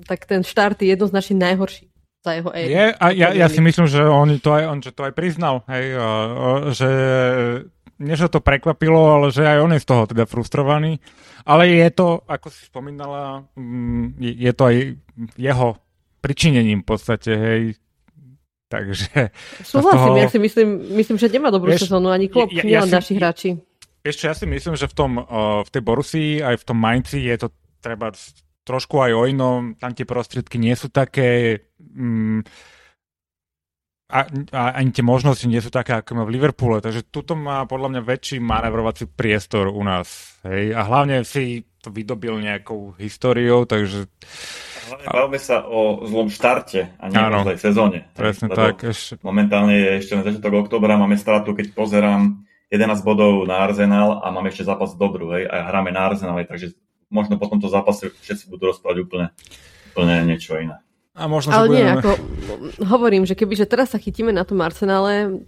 [0.09, 1.89] tak ten štart je jednoznačne najhorší
[2.25, 2.71] za jeho éry.
[2.73, 5.63] Je, a ja, ja si myslím, že on to aj, on, že to aj priznal,
[5.69, 6.09] hej, a, a,
[6.73, 6.89] že
[7.97, 11.01] nie, že to prekvapilo, ale že aj on je z toho teda frustrovaný.
[11.47, 14.75] Ale je to, ako si spomínala, mm, je to aj
[15.39, 15.67] jeho
[16.21, 17.61] pričinením v podstate, hej.
[18.67, 19.31] Takže...
[19.63, 20.19] Súhlasím, toho...
[20.19, 20.69] ja si myslím,
[20.99, 23.49] myslím, že nemá dobrú vieš, sezónu ani klop, ja, ja, ja naši hráči.
[24.03, 25.11] Ešte ja si myslím, že v, tom,
[25.63, 27.47] v tej Borussii aj v tom Mainci je to
[27.79, 28.11] treba
[28.67, 31.59] trošku aj o inom, tam tie prostriedky nie sú také...
[31.79, 32.43] Mm,
[34.07, 34.23] a,
[34.55, 37.91] a ani tie možnosti nie sú také, ako má v Liverpoole, takže tuto má podľa
[37.91, 40.39] mňa väčší manevrovací priestor u nás.
[40.47, 40.71] Hej?
[40.71, 44.07] A hlavne si to vydobil nejakou históriou, takže...
[44.87, 48.07] Hlavne bavme sa o zlom štarte a nie o zlej sezóne.
[48.15, 48.87] Presne tak.
[48.87, 49.19] Ešte...
[49.19, 54.31] Momentálne je ešte na začiatok oktobra, máme stratu, keď pozerám 11 bodov na Arsenal a
[54.31, 56.79] máme ešte zápas dobrú, hej, a hráme na Arsenal, takže
[57.11, 59.27] možno po tomto zápase všetci budú rozprávať úplne,
[59.91, 60.79] úplne niečo iné.
[61.17, 61.81] A možno, Ale budeme...
[61.81, 62.11] nie, ako
[62.85, 65.41] hovorím, že keby že teraz sa chytíme na tom Arsenále,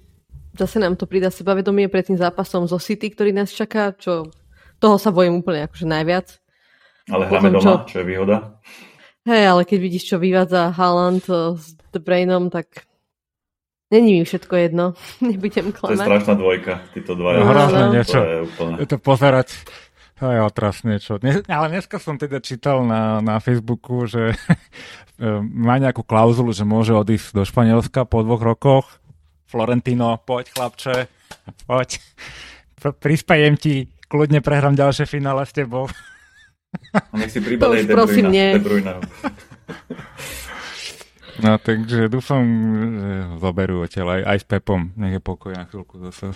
[0.57, 4.34] zase nám to pridá sebavedomie pred tým zápasom zo City, ktorý nás čaká, čo
[4.82, 6.41] toho sa bojím úplne akože najviac.
[7.13, 7.72] Ale hráme doma, čo...
[7.86, 8.57] čo je výhoda.
[9.30, 12.89] Hej, ale keď vidíš, čo vyvádza Haaland eh, s De Bruynom, tak
[13.93, 14.86] není mi všetko jedno.
[15.22, 15.97] Nebudem klamať.
[15.97, 17.45] To je strašná dvojka, títo dvaja.
[17.45, 17.93] No, no.
[17.93, 18.17] niečo.
[18.17, 18.76] To je, úplne...
[18.82, 19.49] je to pozerať.
[20.20, 21.15] To je otrasné čo.
[21.15, 24.36] Dnes, ale dneska som teda čítal na, na Facebooku, že
[25.43, 28.88] má nejakú klauzulu, že môže odísť do Španielska po dvoch rokoch.
[29.49, 30.95] Florentino, poď chlapče,
[31.67, 31.99] poď.
[32.80, 35.91] Prispajem ti, kľudne prehrám ďalšie finále s tebou.
[36.93, 38.47] A nech si prípadaj De Bruyne.
[41.39, 42.43] No takže dúfam,
[42.99, 44.91] že zoberú odtiaľ aj, aj s Pepom.
[44.99, 46.36] Nech je pokoj na chvíľku zase.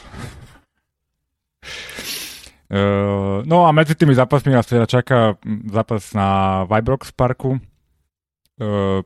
[2.72, 5.36] Uh, no a medzi tými zápasmi nás teda čaká
[5.68, 7.60] zápas na Vibrox Parku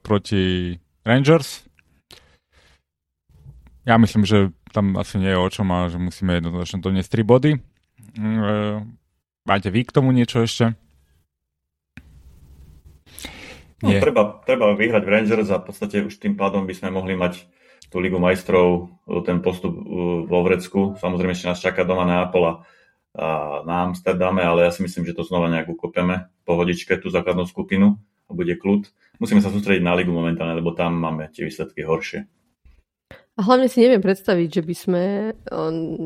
[0.04, 0.76] proti
[1.08, 1.64] Rangers.
[3.88, 7.24] Ja myslím, že tam asi nie je o čom a že musíme jednoznačne doniesť 3
[7.24, 7.52] body.
[8.18, 8.84] Uh,
[9.48, 10.76] máte vy k tomu niečo ešte?
[13.78, 17.14] No, treba, treba vyhrať v Rangers a v podstate už tým pádom by sme mohli
[17.14, 17.46] mať
[17.88, 18.92] tú Ligu majstrov,
[19.24, 19.72] ten postup
[20.28, 21.00] vo Vrecku.
[21.00, 22.68] Samozrejme ešte nás čaká doma na Apola
[23.64, 27.98] na Amsterdame, ale ja si myslím, že to znova nejak ukopeme pohodičke tú základnú skupinu
[28.28, 28.90] a bude kľud.
[29.18, 32.26] Musíme sa sústrediť na ligu momentálne, lebo tam máme tie výsledky horšie.
[33.38, 35.04] A hlavne si neviem predstaviť, že by sme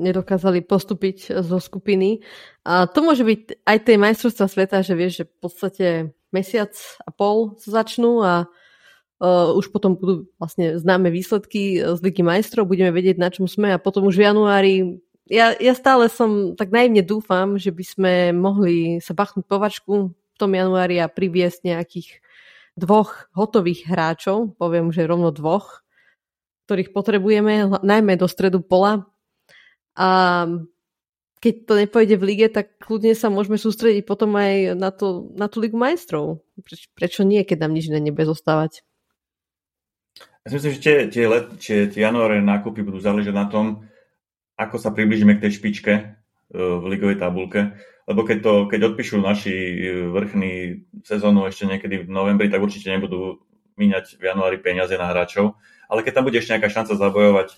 [0.03, 2.19] nedokázali postúpiť zo skupiny.
[2.67, 5.87] A to môže byť aj tej majstrovstva sveta, že vieš, že v podstate
[6.35, 6.75] mesiac
[7.07, 12.67] a pol sa začnú a uh, už potom budú vlastne známe výsledky z Ligy majstrov,
[12.67, 14.75] budeme vedieť, na čom sme a potom už v januári
[15.31, 20.35] ja, ja stále som tak naivne dúfam, že by sme mohli sa bachnúť povačku v
[20.35, 22.19] tom januári a priviesť nejakých
[22.75, 25.83] dvoch hotových hráčov, poviem, že rovno dvoch,
[26.67, 29.07] ktorých potrebujeme, najmä do stredu pola.
[29.99, 30.47] A
[31.41, 35.49] keď to nepojde v lige, tak kľudne sa môžeme sústrediť potom aj na, to, na
[35.49, 36.45] tú ligu majstrov.
[36.61, 38.85] Preč, prečo nie, keď nám nič nebude zostávať?
[40.45, 43.85] Ja si myslím, že tie, tie, let, tie, tie januáre nákupy budú záležať na tom,
[44.57, 46.01] ako sa približíme k tej špičke e,
[46.53, 47.73] v ligovej tabulke.
[48.11, 49.75] Lebo keď, to, keď odpíšu naši e,
[50.11, 53.39] vrchní sezónu ešte niekedy v novembri, tak určite nebudú
[53.79, 55.55] míňať v januári peniaze na hráčov.
[55.87, 57.55] Ale keď tam bude ešte nejaká šanca zabojovať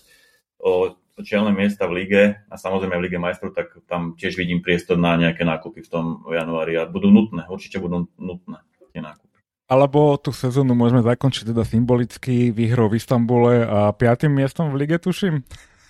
[0.62, 0.94] o
[1.26, 5.18] čielne miesta v lige a samozrejme v lige majstrov, tak tam tiež vidím priestor na
[5.18, 8.62] nejaké nákupy v tom januári a budú nutné, určite budú nutné
[8.94, 9.34] tie nákupy.
[9.66, 15.02] Alebo tú sezónu môžeme zakončiť teda symbolicky výhrou v Istambule a piatým miestom v lige,
[15.02, 15.42] tuším.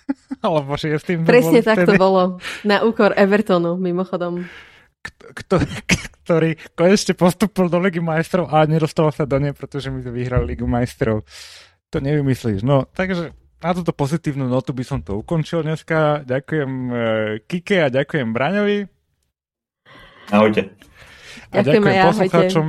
[0.45, 1.25] Alebo šiestým.
[1.25, 2.37] Presne tak to bolo.
[2.61, 4.45] Na úkor Evertonu, mimochodom.
[5.05, 5.61] Kto,
[6.25, 10.65] ktorý konečne postupil do Ligy majstrov a nedostal sa do nej, pretože my vyhrali Ligu
[10.65, 11.21] majstrov.
[11.93, 12.65] To nevymyslíš.
[12.65, 16.25] No, takže na túto pozitívnu notu by som to ukončil dneska.
[16.25, 16.95] Ďakujem e,
[17.45, 18.89] Kike a ďakujem Braňovi.
[20.33, 20.73] Ahojte.
[21.53, 22.65] A ďakujem, ďakujem ja, poslucháčom.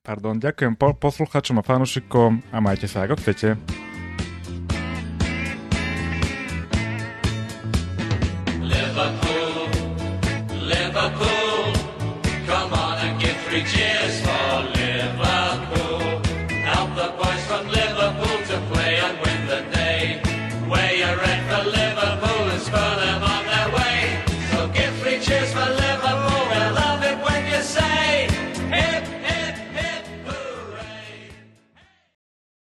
[0.00, 3.79] Pardon, ďakujem po, poslucháčom a fanúšikom a majte sa ako chcete.